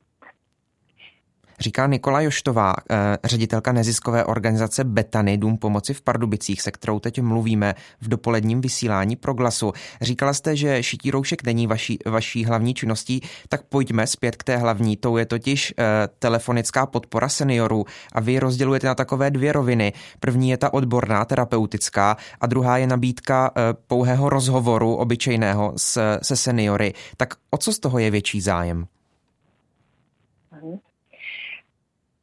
[1.64, 7.20] Říká Nikola Joštová, eh, ředitelka neziskové organizace Betany Dům pomoci v Pardubicích, se kterou teď
[7.20, 9.72] mluvíme v dopoledním vysílání pro glasu.
[10.00, 14.56] Říkala jste, že šití roušek není vaší, vaší hlavní činností, tak pojďme zpět k té
[14.56, 14.96] hlavní.
[14.96, 15.84] Tou je totiž eh,
[16.18, 19.92] telefonická podpora seniorů a vy rozdělujete na takové dvě roviny.
[20.20, 26.36] První je ta odborná, terapeutická a druhá je nabídka eh, pouhého rozhovoru obyčejného s, se
[26.36, 26.92] seniory.
[27.16, 28.86] Tak o co z toho je větší zájem?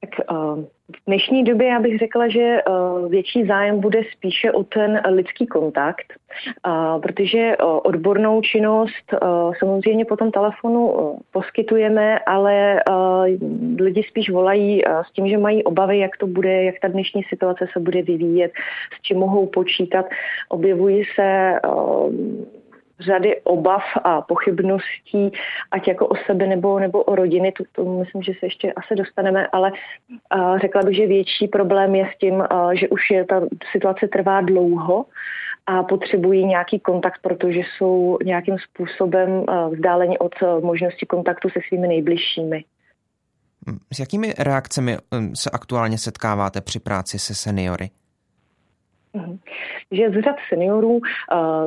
[0.02, 0.64] Tak uh,
[0.96, 5.48] v dnešní době já bych řekla, že uh, větší zájem bude spíše o ten lidský
[5.48, 6.14] kontakt,
[7.02, 9.14] protože uh, odbornou činnost
[9.60, 12.84] samozřejmě po tom telefonu poskytujeme, ale
[13.80, 17.68] lidi spíš volají s tím, že mají obavy, jak to bude, jak ta dnešní situace
[17.74, 18.52] se bude vyvíjet,
[19.00, 20.06] s čím mohou počítat.
[20.50, 21.60] Objevují se
[23.02, 25.32] řady obav a pochybností,
[25.72, 28.96] ať jako o sebe nebo, nebo o rodiny, to, to myslím, že se ještě asi
[28.96, 33.26] dostaneme, ale uh, řekla bych, že větší problém je s tím, uh, že už je
[33.26, 35.06] ta situace trvá dlouho
[35.66, 41.88] a potřebují nějaký kontakt, protože jsou nějakým způsobem vzdáleni od uh, možnosti kontaktu se svými
[41.88, 42.64] nejbližšími.
[43.94, 44.98] S jakými reakcemi
[45.34, 47.90] se aktuálně setkáváte při práci se seniory?
[49.14, 49.38] Mhm.
[49.92, 51.02] Že z řad seniorů uh,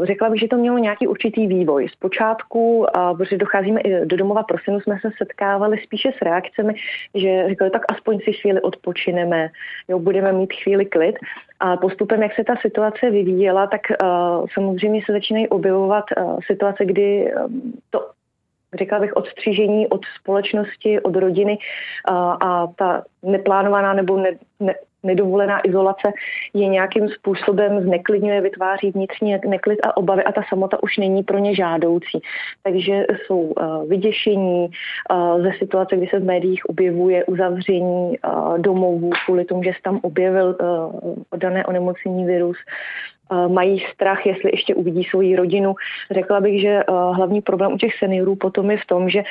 [0.05, 1.89] řekla bych, že to mělo nějaký určitý vývoj.
[1.89, 6.75] Zpočátku, uh, protože docházíme i do domova pro synu, jsme se setkávali spíše s reakcemi,
[7.15, 9.49] že říkali, tak aspoň si chvíli odpočineme,
[9.89, 11.17] jo, budeme mít chvíli klid.
[11.61, 16.05] A postupem, jak se ta situace vyvíjela, tak uh, samozřejmě se začínají objevovat
[16.47, 17.33] situace, kdy
[17.91, 18.11] to
[18.79, 21.59] řekla bych, odstřížení od společnosti, od rodiny
[22.05, 24.31] a, a ta neplánovaná nebo ne,
[24.61, 26.13] ne, nedovolená izolace
[26.55, 31.39] je nějakým způsobem zneklidňuje, vytváří vnitřní neklid a obavy a ta samota už není pro
[31.39, 32.21] ně žádoucí.
[32.63, 39.11] Takže jsou uh, vyděšení uh, ze situace, kdy se v médiích objevuje uzavření uh, domovů
[39.27, 40.57] kvůli tomu, že se tam objevil
[41.37, 42.57] dané onemocnění virus
[43.49, 45.75] mají strach, jestli ještě uvidí svoji rodinu.
[46.11, 49.23] Řekla bych, že hlavní problém u těch seniorů potom je v tom, že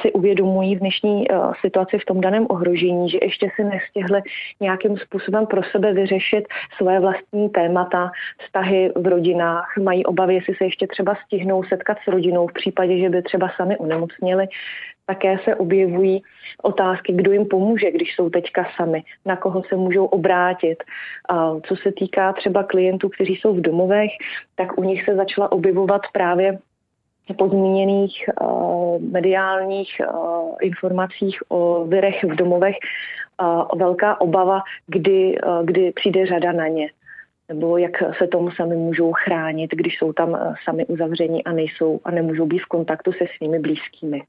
[0.00, 1.26] si uvědomují v dnešní
[1.60, 4.22] situaci v tom daném ohrožení, že ještě si nestihli
[4.60, 6.44] nějakým způsobem pro sebe vyřešit
[6.76, 12.06] své vlastní témata, vztahy v rodinách, mají obavy, jestli se ještě třeba stihnou setkat s
[12.06, 14.46] rodinou v případě, že by třeba sami onemocněli.
[15.10, 16.22] Také se objevují
[16.62, 20.78] otázky, kdo jim pomůže, když jsou teďka sami, na koho se můžou obrátit.
[21.28, 24.10] A co se týká třeba klientů, kteří jsou v domovech,
[24.54, 26.58] tak u nich se začala objevovat právě
[27.38, 35.66] po zmíněných uh, mediálních uh, informacích o virech v domovech uh, velká obava, kdy, uh,
[35.66, 36.88] kdy přijde řada na ně
[37.48, 42.10] nebo jak se tomu sami můžou chránit, když jsou tam sami uzavření a nejsou a
[42.10, 44.22] nemůžou být v kontaktu se svými blízkými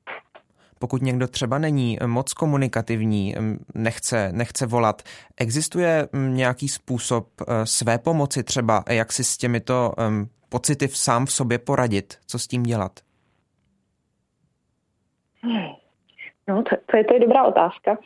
[0.82, 3.36] pokud někdo třeba není moc komunikativní,
[3.76, 5.02] nechce, nechce volat,
[5.38, 9.94] existuje nějaký způsob eh, své pomoci třeba, jak si s těmito
[10.50, 12.18] pocity sám v sobě poradit?
[12.28, 12.92] Co s tím dělat?
[16.48, 17.98] No, to, to, je, to je dobrá otázka.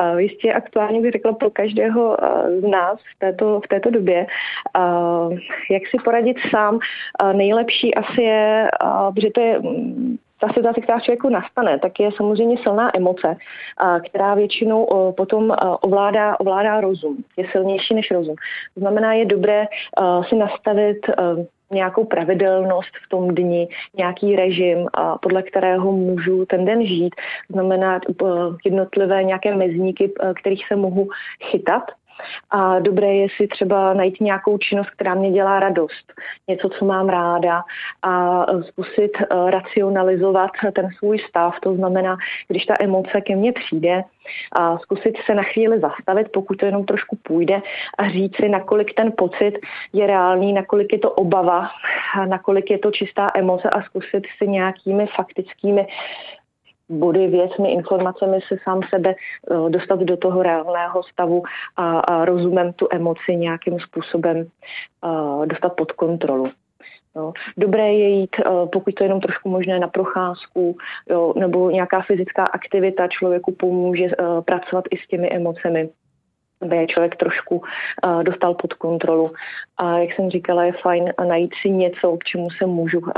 [0.00, 2.16] Uh, jistě aktuálně bych řekla pro každého uh,
[2.60, 4.26] z nás v této, v této době.
[4.76, 5.38] Uh,
[5.70, 6.74] jak si poradit sám?
[6.74, 9.60] Uh, nejlepší asi je, uh, protože to je
[10.40, 13.36] ta situace, která člověku nastane, tak je samozřejmě silná emoce,
[14.08, 17.16] která většinou potom ovládá, ovládá rozum.
[17.36, 18.34] Je silnější než rozum.
[18.74, 19.66] To znamená, je dobré
[20.28, 20.98] si nastavit
[21.70, 24.88] nějakou pravidelnost v tom dni, nějaký režim,
[25.20, 27.14] podle kterého můžu ten den žít.
[27.48, 28.00] Znamená
[28.64, 31.08] jednotlivé nějaké mezníky, kterých se mohu
[31.42, 31.82] chytat
[32.50, 36.12] a dobré je si třeba najít nějakou činnost, která mě dělá radost,
[36.48, 37.62] něco, co mám ráda
[38.02, 41.54] a zkusit eh, racionalizovat ten svůj stav.
[41.60, 42.16] To znamená,
[42.48, 44.04] když ta emoce ke mně přijde,
[44.52, 47.62] a zkusit se na chvíli zastavit, pokud to jenom trošku půjde
[47.98, 49.52] a říct si, nakolik ten pocit
[49.92, 51.68] je reálný, nakolik je to obava,
[52.26, 55.86] nakolik je to čistá emoce a zkusit si nějakými faktickými
[56.88, 61.42] body, věcmi, informacemi se sám sebe eh, dostat do toho reálného stavu
[61.76, 64.46] a, a rozumem tu emoci nějakým způsobem
[65.04, 66.50] uh, dostat pod kontrolu.
[67.16, 67.32] Jo.
[67.56, 70.76] Dobré je jít, uh, pokud to je jenom trošku možné, na procházku,
[71.10, 74.08] jo, nebo nějaká fyzická aktivita člověku pomůže
[74.44, 75.88] pracovat i s těmi emocemi
[76.62, 79.32] aby je člověk trošku uh, dostal pod kontrolu.
[79.76, 83.10] A jak jsem říkala, je fajn najít si něco, k čemu se můžu uh,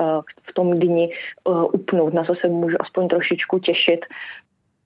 [0.43, 1.13] v tom dni
[1.45, 4.01] uh, upnout, na co se můžu aspoň trošičku těšit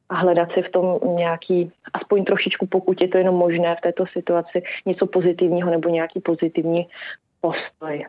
[0.08, 4.06] a hledat si v tom nějaký, aspoň trošičku, pokud je to jenom možné v této
[4.06, 6.86] situaci, něco pozitivního nebo nějaký pozitivní
[7.40, 8.06] postoj.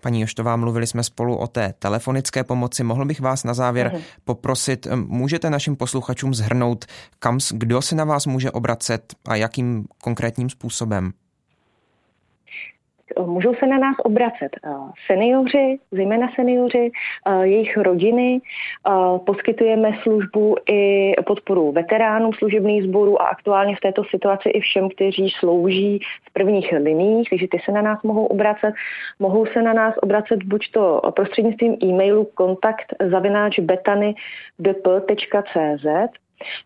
[0.00, 2.84] Paní Joštová, mluvili jsme spolu o té telefonické pomoci.
[2.84, 4.00] Mohl bych vás na závěr uh-huh.
[4.24, 6.84] poprosit, můžete našim posluchačům zhrnout,
[7.18, 11.12] kam, kdo se na vás může obracet a jakým konkrétním způsobem?
[13.20, 14.70] Můžou se na nás obracet eh,
[15.06, 16.90] seniori, zejména seniori,
[17.26, 18.40] eh, jejich rodiny.
[18.40, 24.88] Eh, poskytujeme službu i podporu veteránům služebných sborů a aktuálně v této situaci i všem,
[24.88, 28.74] kteří slouží v prvních liních, takže ty se na nás mohou obracet.
[29.18, 34.64] Mohou se na nás obracet buď to prostřednictvím e-mailu kontakt zavináč betany.cz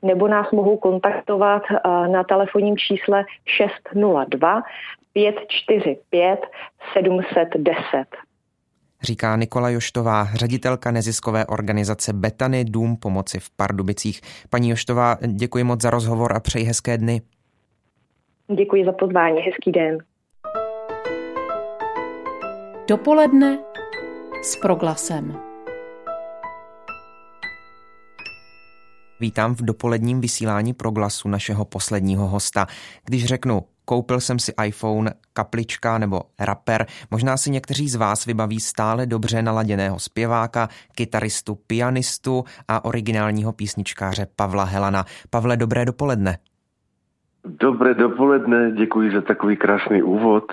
[0.03, 1.63] nebo nás mohou kontaktovat
[2.07, 4.63] na telefonním čísle 602
[5.19, 6.41] 545
[6.93, 8.07] 710
[9.03, 14.21] říká Nikola Joštová, ředitelka neziskové organizace Betany Dům pomoci v Pardubicích.
[14.51, 17.23] Paní Joštová, děkuji moc za rozhovor a přeji hezké dny.
[18.57, 19.99] Děkuji za pozvání, hezký den.
[22.89, 23.59] Dopoledne
[24.43, 25.41] s proglasem.
[29.21, 32.67] Vítám v dopoledním vysílání proglasu našeho posledního hosta.
[33.05, 36.87] Když řeknu koupil jsem si iPhone, kaplička nebo rapper.
[37.11, 44.27] Možná si někteří z vás vybaví stále dobře naladěného zpěváka, kytaristu, pianistu a originálního písničkáře
[44.37, 45.05] Pavla Helana.
[45.31, 46.39] Pavle, dobré dopoledne.
[47.45, 50.45] Dobré dopoledne, děkuji za takový krásný úvod.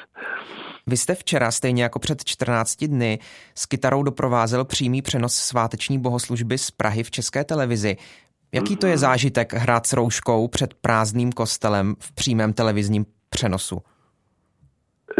[0.87, 3.19] Vy jste včera, stejně jako před 14 dny,
[3.55, 7.97] s kytarou doprovázel přímý přenos sváteční bohoslužby z Prahy v České televizi.
[8.53, 13.81] Jaký to je zážitek hrát s rouškou před prázdným kostelem v přímém televizním přenosu?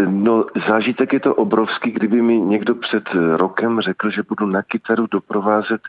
[0.07, 3.03] No, zážitek je to obrovský, kdyby mi někdo před
[3.35, 5.81] rokem řekl, že budu na kytaru doprovázet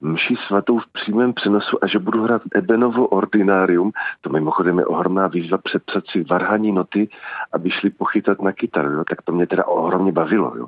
[0.00, 3.92] mši svatou v přímém přenosu a že budu hrát Ebenovo ordinárium.
[4.20, 7.08] To mimochodem je ohromná výzva předpsat si varhaní noty,
[7.52, 8.92] aby šli pochytat na kytaru.
[8.92, 9.04] Jo?
[9.10, 10.56] Tak to mě teda ohromně bavilo.
[10.56, 10.66] Jo?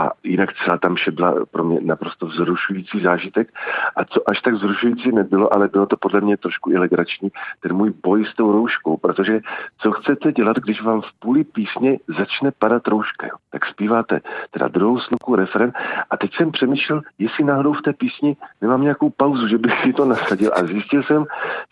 [0.00, 3.48] A jinak celá tam vše byla pro mě naprosto vzrušující zážitek.
[3.96, 7.72] A co až tak vzrušující nebylo, ale bylo to podle mě trošku i legrační, ten
[7.72, 9.40] můj boj s tou rouškou, protože
[9.78, 13.26] co chcete dělat, když vám v půli písně začne padat rouška.
[13.26, 13.36] Jo?
[13.50, 15.72] Tak zpíváte teda druhou sloku, referen
[16.10, 19.92] a teď jsem přemýšlel, jestli náhodou v té písni nemám nějakou pauzu, že bych si
[19.92, 21.24] to nasadil a zjistil jsem,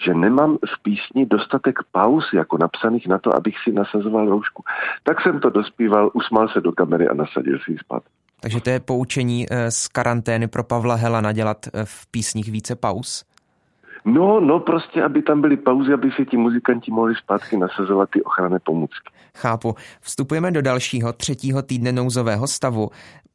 [0.04, 4.62] že nemám v písni dostatek pauz jako napsaných na to, abych si nasazoval roušku.
[5.02, 8.02] Tak jsem to dospíval, usmál se do kamery a nasadil si ji spát.
[8.40, 12.76] Takže to je poučení eh, z karantény pro Pavla Hela nadělat eh, v písních více
[12.76, 13.24] pauz?
[14.04, 18.22] No, no prostě, aby tam byly pauzy, aby si ti muzikanti mohli zpátky nasazovat ty
[18.22, 19.10] ochranné pomůcky.
[19.36, 19.74] Chápu.
[20.00, 22.90] Vstupujeme do dalšího, třetího týdne nouzového stavu.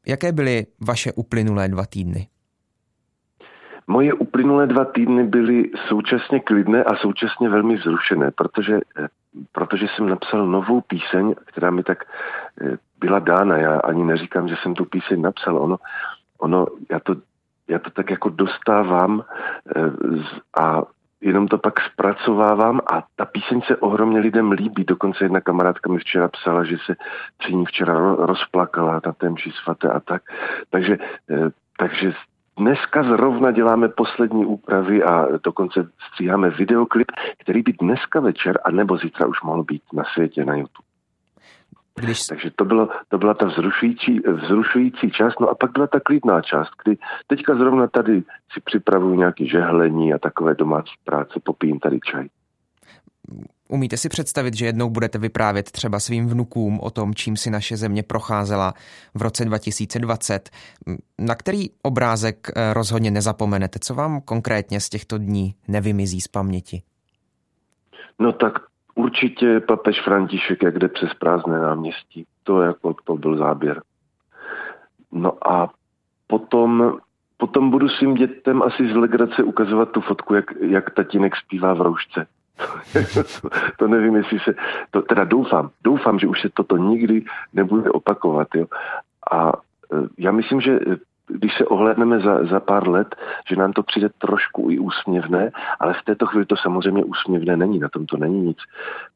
[0.07, 2.27] Jaké byly vaše uplynulé dva týdny?
[3.87, 9.07] Moje uplynulé dva týdny byly současně klidné a současně velmi zrušené, protože, eh,
[9.51, 12.03] protože jsem napsal novou píseň, která mi tak
[12.61, 13.57] eh, byla dána.
[13.57, 15.57] Já ani neříkám, že jsem tu píseň napsal.
[15.57, 15.77] Ono,
[16.39, 17.15] ono já, to,
[17.67, 19.23] já to tak jako dostávám
[19.75, 19.81] eh,
[20.61, 20.83] a
[21.23, 24.83] jenom to pak zpracovávám a ta píseň se ohromně lidem líbí.
[24.83, 26.95] Dokonce jedna kamarádka mi včera psala, že se
[27.37, 30.21] při ní včera rozplakala na témši svaté a tak.
[30.69, 30.97] Takže,
[31.77, 32.13] takže
[32.57, 38.97] Dneska zrovna děláme poslední úpravy a dokonce stříháme videoklip, který by dneska večer a nebo
[38.97, 40.92] zítra už mohl být na světě na YouTube.
[41.95, 42.25] Když...
[42.25, 45.39] Takže to, bylo, to byla ta vzrušující, vzrušující část.
[45.39, 50.13] No a pak byla ta klidná část, kdy teďka zrovna tady si připravuju nějaké žehlení
[50.13, 52.27] a takové domácí práce, popijím tady čaj.
[53.69, 57.77] Umíte si představit, že jednou budete vyprávět třeba svým vnukům o tom, čím si naše
[57.77, 58.73] země procházela
[59.15, 60.49] v roce 2020?
[61.19, 63.79] Na který obrázek eh, rozhodně nezapomenete?
[63.79, 66.81] Co vám konkrétně z těchto dní nevymizí z paměti?
[68.19, 68.53] No tak
[68.95, 72.25] určitě papež František, jak jde přes prázdné náměstí.
[72.43, 73.81] To, jako, to byl záběr.
[75.11, 75.69] No a
[76.27, 76.97] potom,
[77.37, 81.81] potom budu svým dětem asi z legrace ukazovat tu fotku, jak, jak tatínek zpívá v
[81.81, 82.27] roušce.
[83.79, 84.55] to nevím, jestli se,
[84.91, 88.47] to teda doufám, doufám, že už se toto nikdy nebude opakovat.
[88.55, 88.65] Jo.
[89.31, 90.79] A e, já myslím, že
[91.27, 93.15] když se ohledneme za, za pár let,
[93.49, 97.79] že nám to přijde trošku i úsměvné, ale v této chvíli to samozřejmě úsměvné není,
[97.79, 98.57] na tom to není nic,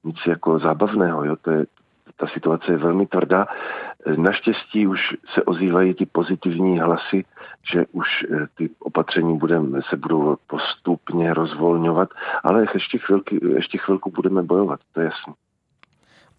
[0.04, 1.36] nic jako zábavného, jo?
[1.42, 1.66] To je,
[2.16, 3.46] ta situace je velmi tvrdá.
[4.16, 5.00] Naštěstí už
[5.34, 7.26] se ozývají ty pozitivní hlasy,
[7.72, 12.10] že už eh, ty opatření budem, se budou postupně rozvolňovat,
[12.44, 15.34] ale ještě, chvilky, ještě chvilku budeme bojovat, to je jasné.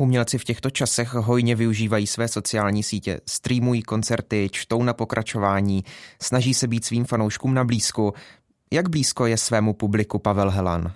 [0.01, 5.83] Umělci v těchto časech hojně využívají své sociální sítě, streamují koncerty, čtou na pokračování,
[6.23, 8.13] snaží se být svým fanouškům na blízku.
[8.73, 10.93] Jak blízko je svému publiku Pavel Helan?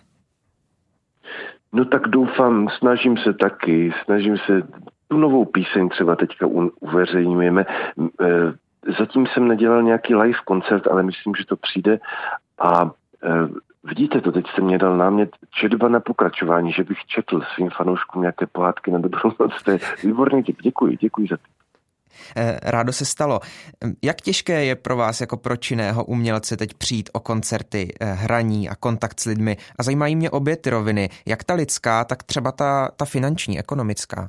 [1.72, 4.62] No tak doufám, snažím se taky, snažím se,
[5.08, 6.46] tu novou píseň třeba teďka
[6.80, 7.62] uveřejňujeme.
[7.62, 8.26] E,
[8.98, 12.00] zatím jsem nedělal nějaký live koncert, ale myslím, že to přijde
[12.58, 12.90] a
[13.84, 18.22] Vidíte to, teď jste mě dal námět četba na pokračování, že bych četl svým fanouškům
[18.22, 19.62] nějaké pohádky na dobrou noc.
[19.64, 21.42] To je výborný tip, děkuji, děkuji za to.
[22.36, 23.40] Eh, rádo se stalo.
[24.02, 28.68] Jak těžké je pro vás jako pro činného umělce teď přijít o koncerty, eh, hraní
[28.68, 29.56] a kontakt s lidmi?
[29.78, 34.28] A zajímají mě obě ty roviny, jak ta lidská, tak třeba ta, ta finanční, ekonomická.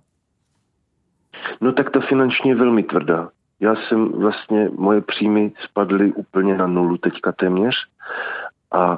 [1.61, 3.29] No tak ta finanční je velmi tvrdá.
[3.59, 7.75] Já jsem vlastně, moje příjmy spadly úplně na nulu teďka téměř
[8.73, 8.97] a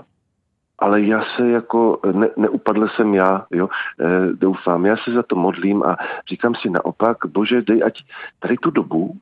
[0.79, 3.69] ale já se jako, ne, neupadl jsem já, jo,
[3.99, 5.97] e, doufám, já se za to modlím a
[6.29, 8.03] říkám si naopak, bože, dej, ať
[8.39, 9.17] tady tu dobu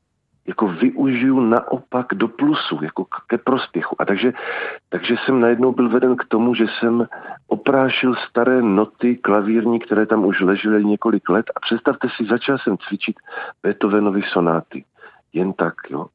[0.47, 3.95] jako využiju naopak do plusu, jako ke prospěchu.
[3.99, 4.33] A takže,
[4.89, 7.07] takže jsem najednou byl veden k tomu, že jsem
[7.47, 11.45] oprášil staré noty klavírní, které tam už ležely několik let.
[11.55, 13.15] A představte si, začal jsem cvičit
[13.63, 14.83] Beethovenovy sonáty
[15.33, 16.07] jen tak, jo.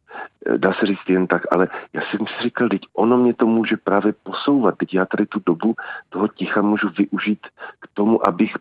[0.47, 3.47] E, dá se říct jen tak, ale já jsem si říkal, teď ono mě to
[3.47, 5.75] může právě posouvat, teď já tady tu dobu
[6.09, 7.47] toho ticha můžu využít
[7.81, 8.57] k tomu, abych,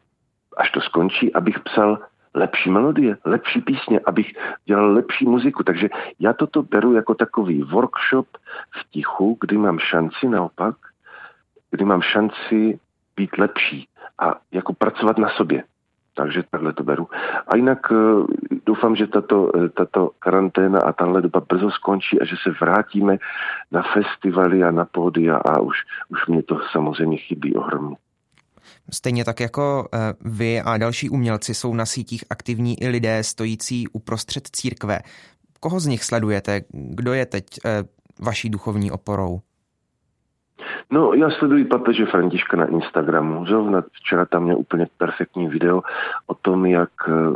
[0.58, 2.00] až to skončí, abych psal
[2.34, 4.34] lepší melodie, lepší písně, abych
[4.66, 5.64] dělal lepší muziku.
[5.64, 5.90] Takže
[6.20, 8.28] já toto beru jako takový workshop
[8.72, 10.76] v tichu, kdy mám šanci naopak,
[11.72, 12.80] kdy mám šanci
[13.16, 13.88] být lepší
[14.20, 15.64] a jako pracovat na sobě.
[16.18, 17.08] Takže takhle to beru.
[17.48, 17.96] A jinak eh,
[18.66, 23.18] doufám, že tato, eh, tato karanténa a tahle doba brzo skončí a že se vrátíme
[23.72, 25.78] na festivaly a na pódia a už,
[26.10, 27.96] už mě to samozřejmě chybí ohromně.
[28.94, 33.88] Stejně tak jako eh, vy a další umělci jsou na sítích aktivní i lidé stojící
[33.88, 35.00] uprostřed církve.
[35.60, 36.62] Koho z nich sledujete?
[36.72, 37.46] Kdo je teď
[38.20, 39.42] vaší duchovní oporou?
[40.92, 43.46] No, já sleduji papeže Františka na Instagramu.
[43.46, 45.82] Zrovna včera tam měl úplně perfektní video
[46.28, 47.36] o tom, jak, eh,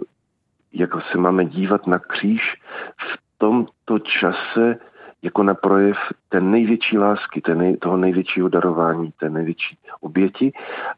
[0.73, 2.55] jak se máme dívat na kříž
[2.97, 4.77] v tomto čase
[5.21, 5.97] jako na projev
[6.29, 10.51] té největší lásky, té nej, toho největšího darování, té největší oběti.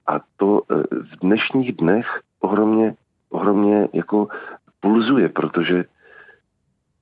[0.08, 2.96] A to eh, v dnešních dnech ohromně,
[3.30, 4.28] ohromně jako
[4.80, 5.86] pulzuje, protože,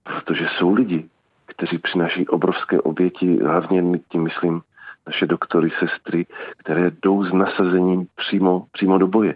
[0.03, 1.09] protože jsou lidi,
[1.45, 4.61] kteří přináší obrovské oběti, hlavně tím myslím
[5.07, 6.25] naše doktory, sestry,
[6.57, 9.35] které jdou s nasazením přímo, přímo do boje.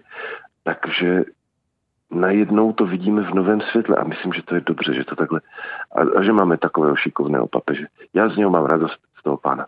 [0.64, 1.24] Takže
[2.12, 5.42] najednou to vidíme v novém světle a myslím, že to je dobře, že to takhle
[5.96, 7.86] a, a že máme takového šikovného papeže.
[8.14, 9.68] Já z něho mám radost z toho pána.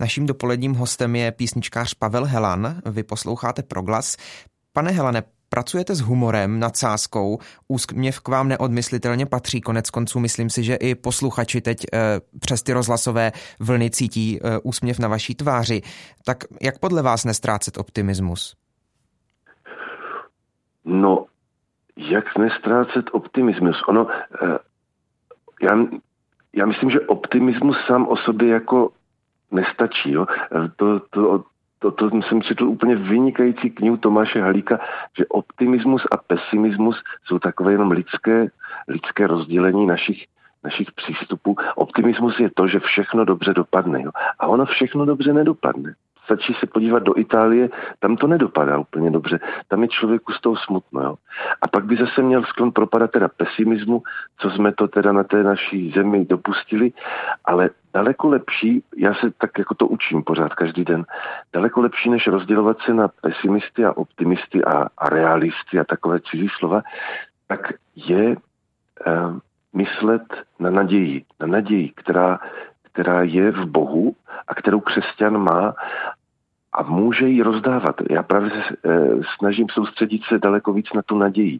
[0.00, 2.74] Naším dopoledním hostem je písničkář Pavel Helan.
[2.90, 4.16] Vy posloucháte Proglas.
[4.72, 7.38] Pane Helane, Pracujete s humorem, nadsázkou,
[7.68, 9.60] úsměv k vám neodmyslitelně patří.
[9.60, 14.58] Konec konců myslím si, že i posluchači teď e, přes ty rozhlasové vlny cítí e,
[14.58, 15.82] úsměv na vaší tváři.
[16.24, 18.56] Tak jak podle vás nestrácet optimismus?
[20.84, 21.24] No,
[21.96, 23.76] jak nestrácet optimismus?
[23.88, 24.58] Ono, e,
[25.62, 25.86] já,
[26.56, 28.90] já myslím, že optimismus sám o sobě jako
[29.50, 30.12] nestačí.
[30.12, 30.26] Jo?
[30.76, 31.44] To, to,
[31.78, 34.80] to, to jsem četl úplně vynikající knihu Tomáše Halíka,
[35.18, 38.46] že optimismus a pesimismus jsou takové jenom lidské,
[38.88, 40.26] lidské rozdělení našich,
[40.64, 41.56] našich přístupů.
[41.74, 44.02] Optimismus je to, že všechno dobře dopadne.
[44.02, 44.10] Jo?
[44.38, 45.94] A ono všechno dobře nedopadne.
[46.24, 47.68] stačí se podívat do Itálie,
[47.98, 49.40] tam to nedopadá úplně dobře.
[49.68, 51.02] Tam je člověku z toho smutno.
[51.02, 51.14] Jo?
[51.62, 54.02] A pak by zase měl sklon propadat teda pesimismu,
[54.38, 56.92] co jsme to teda na té naší zemi dopustili,
[57.44, 61.04] ale daleko lepší, já se tak jako to učím pořád každý den,
[61.52, 66.48] daleko lepší, než rozdělovat se na pesimisty a optimisty a, a realisty a takové cizí
[66.58, 66.82] slova,
[67.46, 67.60] tak
[67.96, 69.38] je uh,
[69.72, 70.22] myslet
[70.58, 71.24] na naději.
[71.40, 72.38] Na naději, která,
[72.82, 74.14] která je v Bohu
[74.48, 75.74] a kterou křesťan má
[76.72, 77.96] a může ji rozdávat.
[78.10, 81.58] Já právě se uh, snažím soustředit se daleko víc na tu naději.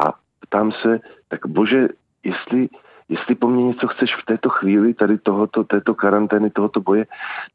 [0.00, 1.88] A ptám se, tak bože,
[2.24, 2.68] jestli
[3.08, 7.06] jestli po mně něco chceš v této chvíli, tady tohoto, této karantény, tohoto boje,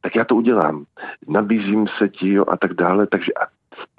[0.01, 0.85] tak já to udělám.
[1.27, 3.07] Nabízím se ti jo, a tak dále.
[3.07, 3.45] Takže a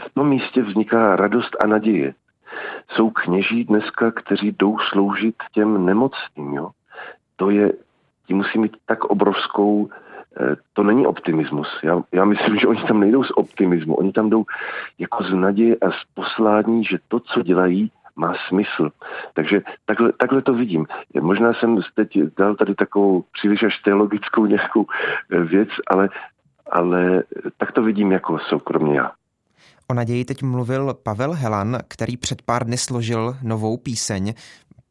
[0.06, 2.14] v tom místě vzniká radost a naděje.
[2.90, 6.54] Jsou kněží dneska, kteří jdou sloužit těm nemocným.
[6.54, 6.70] Jo?
[7.36, 7.72] To je,
[8.26, 9.88] ti musí mít tak obrovskou,
[10.40, 11.68] eh, to není optimismus.
[11.82, 14.44] Já, já myslím, že oni tam nejdou z optimismu, oni tam jdou
[14.98, 17.90] jako z naděje a z poslání, že to, co dělají,
[18.20, 18.90] má smysl.
[19.34, 20.86] Takže takhle, takhle to vidím.
[21.20, 26.08] Možná jsem teď dal tady takovou příliš až teologickou nějakou eh, věc, ale,
[26.70, 27.22] ale
[27.58, 29.10] tak to vidím jako soukromně já.
[29.90, 34.34] O naději teď mluvil Pavel Helan, který před pár dny složil novou píseň.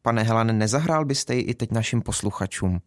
[0.02, 2.78] Pane Helan, nezahrál byste ji i teď našim posluchačům?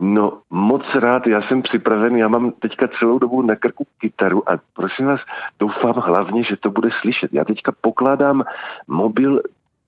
[0.00, 4.52] No, moc rád, já jsem připraven, já mám teďka celou dobu na krku kytaru a
[4.72, 5.20] prosím vás,
[5.58, 7.32] doufám hlavně, že to bude slyšet.
[7.32, 8.44] Já teďka pokládám
[8.88, 9.42] mobil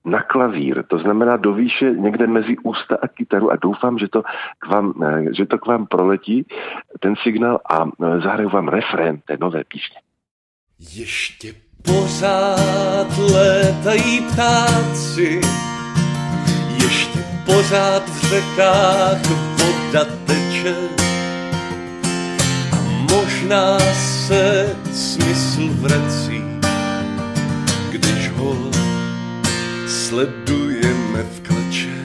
[0.07, 4.23] na klavír, to znamená do výše někde mezi ústa a kytaru a doufám, že to
[4.59, 6.45] k vám, eh, že to k vám proletí,
[6.99, 9.99] ten signál a eh, zahraju vám refrén té nové písně.
[10.95, 11.53] Ještě
[11.85, 15.41] pořád létají ptáci,
[16.83, 19.21] ještě pořád v řekách
[19.57, 20.75] voda teče
[22.71, 22.77] a
[23.13, 26.43] možná se smysl vrací,
[27.91, 28.86] když ho
[29.87, 31.97] sledujeme v kleče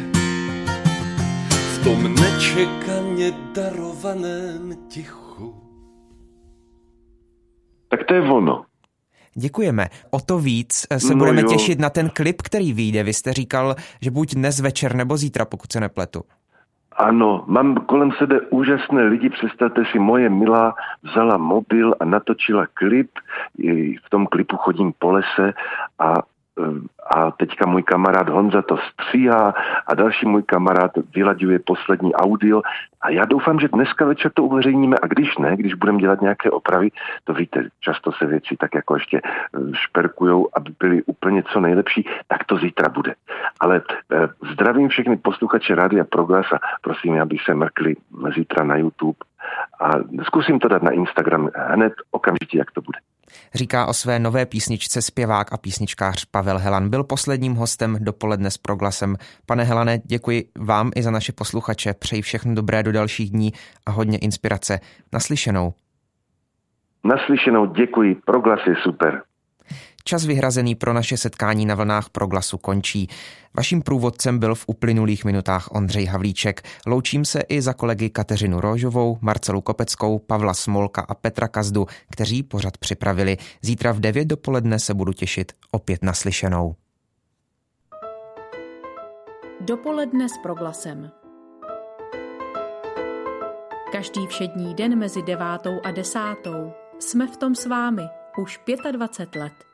[1.48, 5.54] v tom nečekaně darovaném tichu.
[7.88, 8.64] Tak to je ono.
[9.34, 9.88] Děkujeme.
[10.10, 11.48] O to víc se no budeme jo.
[11.48, 13.02] těšit na ten klip, který vyjde.
[13.02, 16.22] Vy jste říkal, že buď dnes večer nebo zítra, pokud se nepletu.
[16.96, 19.30] Ano, mám kolem sebe úžasné lidi.
[19.30, 23.10] Představte si, moje milá vzala mobil a natočila klip.
[24.06, 25.52] V tom klipu chodím po lese
[25.98, 26.14] a
[27.14, 29.54] a teďka můj kamarád Honza to stříhá
[29.86, 32.62] a další můj kamarád vylaďuje poslední audio
[33.00, 36.50] a já doufám, že dneska večer to uveřejníme a když ne, když budeme dělat nějaké
[36.50, 36.90] opravy,
[37.24, 42.08] to víte, často se věci tak jako ještě eh, šperkujou, aby byly úplně co nejlepší,
[42.28, 43.14] tak to zítra bude.
[43.60, 43.82] Ale
[44.12, 47.96] eh, zdravím všechny posluchače Rádia Proglas a prosím, aby se mrkli
[48.34, 49.18] zítra na YouTube
[49.80, 49.90] a
[50.24, 52.98] zkusím to dát na Instagram hned okamžitě, jak to bude.
[53.54, 56.88] Říká o své nové písničce zpěvák a písničkář Pavel Helan.
[56.88, 59.16] Byl posledním hostem dopoledne s proglasem.
[59.46, 61.94] Pane Helane, děkuji vám i za naše posluchače.
[61.94, 63.52] Přeji všechno dobré do dalších dní
[63.86, 64.80] a hodně inspirace.
[65.12, 65.72] Naslyšenou.
[67.04, 68.14] Naslyšenou, děkuji.
[68.14, 69.22] Proglas je super.
[70.04, 73.08] Čas vyhrazený pro naše setkání na vlnách proglasu končí.
[73.56, 76.62] Vaším průvodcem byl v uplynulých minutách Ondřej Havlíček.
[76.86, 82.42] Loučím se i za kolegy Kateřinu Rožovou, Marcelu Kopeckou, Pavla Smolka a Petra Kazdu, kteří
[82.42, 83.36] pořad připravili.
[83.62, 86.74] Zítra v 9 dopoledne se budu těšit opět naslyšenou.
[89.60, 91.10] Dopoledne s proglasem.
[93.92, 98.02] Každý všední den mezi devátou a desátou jsme v tom s vámi
[98.38, 98.60] už
[98.92, 99.71] 25 let.